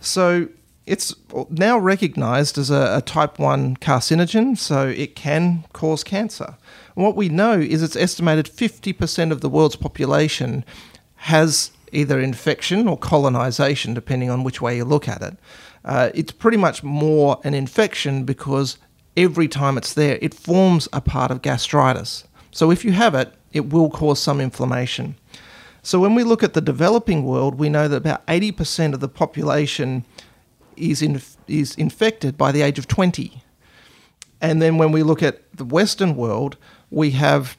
[0.00, 0.48] So
[0.86, 1.14] it's
[1.50, 6.56] now recognized as a, a, type 1 carcinogen, so it can cause cancer.
[6.94, 10.64] And what we know is it's estimated 50% of the world's population
[11.16, 15.36] has either infection or colonization, depending on which way you look at it.
[15.84, 18.78] Uh, it's pretty much more an infection because
[19.16, 22.24] every time it's there, it forms a part of gastritis.
[22.50, 25.16] So if you have it, it will cause some inflammation.
[25.86, 29.06] So when we look at the developing world, we know that about 80% of the
[29.06, 30.04] population
[30.76, 31.00] is,
[31.46, 33.40] is infected by the age of 20.
[34.40, 36.56] And then when we look at the Western world,
[36.90, 37.56] we have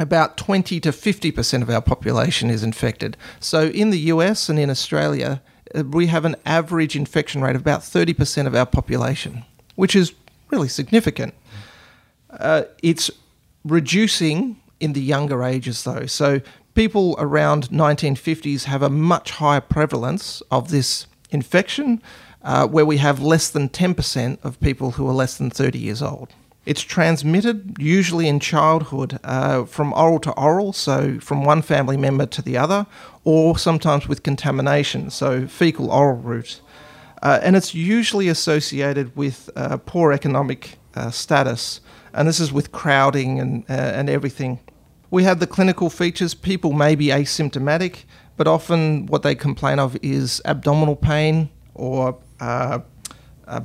[0.00, 3.16] about 20 to 50% of our population is infected.
[3.38, 5.40] So in the US and in Australia,
[5.76, 9.44] uh, we have an average infection rate of about 30% of our population,
[9.76, 10.12] which is
[10.50, 11.34] really significant.
[12.30, 13.12] Uh, it's
[13.62, 16.06] reducing in the younger ages, though.
[16.06, 16.40] So
[16.74, 22.02] people around 1950s have a much higher prevalence of this infection,
[22.42, 26.02] uh, where we have less than 10% of people who are less than 30 years
[26.02, 26.28] old.
[26.66, 32.26] It's transmitted usually in childhood uh, from oral to oral, so from one family member
[32.26, 32.86] to the other,
[33.24, 36.60] or sometimes with contamination, so fecal oral route.
[37.22, 41.80] Uh, and it's usually associated with uh, poor economic uh, status,
[42.14, 44.58] and this is with crowding and, uh, and everything.
[45.14, 46.34] We have the clinical features.
[46.34, 48.02] People may be asymptomatic,
[48.36, 52.80] but often what they complain of is abdominal pain or uh,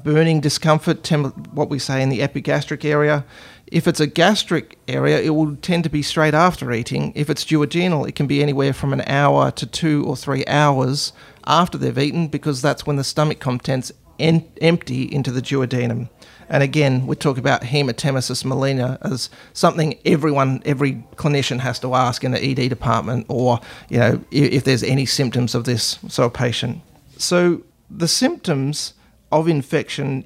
[0.03, 1.09] burning discomfort,
[1.51, 3.25] what we say in the epigastric area.
[3.65, 7.13] If it's a gastric area, it will tend to be straight after eating.
[7.15, 11.13] If it's duodenal, it can be anywhere from an hour to two or three hours
[11.47, 16.09] after they've eaten because that's when the stomach contents en- empty into the duodenum.
[16.49, 22.23] And again, we talk about hematemesis melena as something everyone, every clinician has to ask
[22.23, 26.23] in the ED department, or you know, if, if there's any symptoms of this, so
[26.23, 26.81] a patient.
[27.17, 28.93] So the symptoms
[29.31, 30.25] of infection,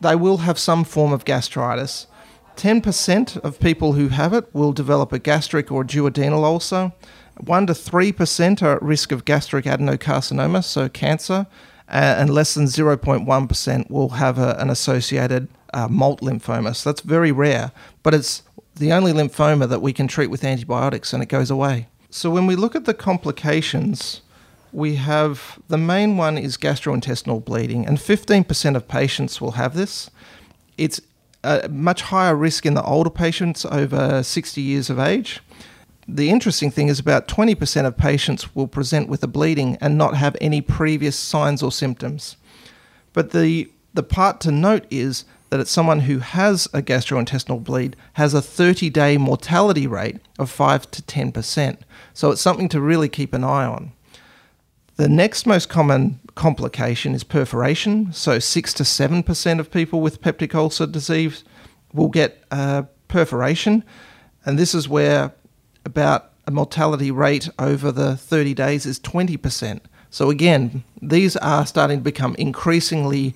[0.00, 2.06] they will have some form of gastritis.
[2.56, 6.92] 10% of people who have it will develop a gastric or duodenal ulcer.
[7.38, 11.46] 1 to 3% are at risk of gastric adenocarcinoma, so cancer,
[11.88, 16.74] and less than 0.1% will have a, an associated uh, MALT lymphoma.
[16.76, 17.72] So that's very rare,
[18.02, 18.42] but it's
[18.76, 21.88] the only lymphoma that we can treat with antibiotics and it goes away.
[22.10, 24.22] So when we look at the complications,
[24.72, 30.10] we have the main one is gastrointestinal bleeding, and 15% of patients will have this.
[30.76, 31.00] It's
[31.44, 35.40] a much higher risk in the older patients over 60 years of age.
[36.10, 40.16] The interesting thing is about 20% of patients will present with a bleeding and not
[40.16, 42.36] have any previous signs or symptoms.
[43.12, 47.96] But the the part to note is that it's someone who has a gastrointestinal bleed
[48.14, 51.78] has a 30 day mortality rate of 5 to 10%.
[52.14, 53.92] So it's something to really keep an eye on.
[54.96, 58.12] The next most common complication is perforation.
[58.12, 61.44] So 6 to 7% of people with peptic ulcer disease
[61.92, 63.84] will get uh, perforation.
[64.44, 65.32] And this is where
[65.88, 69.80] about a mortality rate over the 30 days is 20%.
[70.10, 73.34] So again, these are starting to become increasingly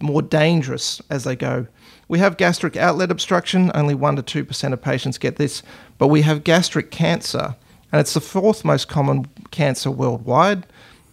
[0.00, 1.66] more dangerous as they go.
[2.08, 5.62] We have gastric outlet obstruction, only 1 to 2% of patients get this,
[5.98, 7.56] but we have gastric cancer,
[7.90, 10.66] and it's the fourth most common cancer worldwide.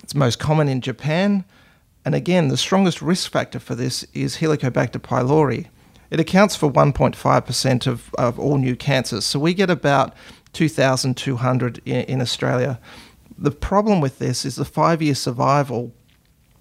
[0.03, 1.45] It's most common in Japan,
[2.03, 5.67] and again, the strongest risk factor for this is Helicobacter pylori.
[6.09, 10.13] It accounts for 1.5% of, of all new cancers, so we get about
[10.53, 12.79] 2,200 in, in Australia.
[13.37, 15.91] The problem with this is the five year survival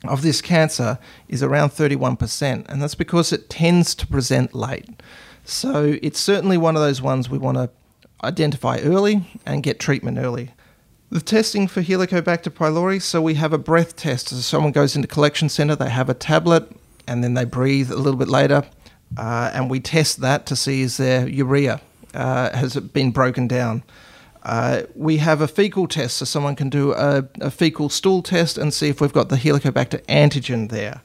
[0.04, 4.88] of this cancer is around 31%, and that's because it tends to present late.
[5.44, 7.70] So it's certainly one of those ones we want to
[8.24, 10.50] identify early and get treatment early.
[11.10, 14.28] The testing for Helicobacter pylori, so we have a breath test.
[14.28, 16.70] So someone goes into collection center, they have a tablet,
[17.06, 18.64] and then they breathe a little bit later,
[19.18, 21.80] uh, and we test that to see is there urea
[22.14, 23.82] uh, has been broken down.
[24.42, 28.56] Uh, we have a fecal test, so someone can do a, a, fecal stool test
[28.56, 31.02] and see if we've got the Helicobacter antigen there.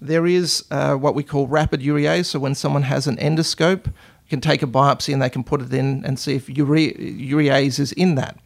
[0.00, 4.30] There is uh, what we call rapid urease, so when someone has an endoscope, you
[4.30, 7.80] can take a biopsy and they can put it in and see if ure- urease
[7.80, 8.38] is in that.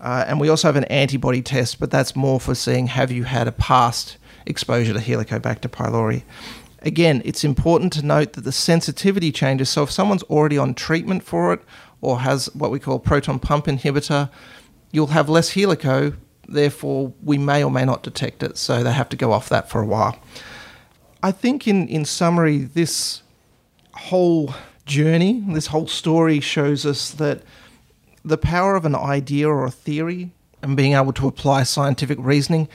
[0.00, 3.24] Uh, and we also have an antibody test, but that's more for seeing have you
[3.24, 6.24] had a past exposure to Helicobacter pylori.
[6.82, 9.70] Again, it's important to note that the sensitivity changes.
[9.70, 11.60] So if someone's already on treatment for it
[12.00, 14.28] or has what we call proton pump inhibitor,
[14.90, 16.16] you'll have less helico,
[16.48, 19.70] therefore we may or may not detect it, so they have to go off that
[19.70, 20.18] for a while.
[21.22, 23.22] I think in, in summary, this
[23.94, 24.52] whole
[24.84, 27.42] journey, this whole story shows us that
[28.24, 32.68] the power of an idea or a theory and being able to apply scientific reasoning,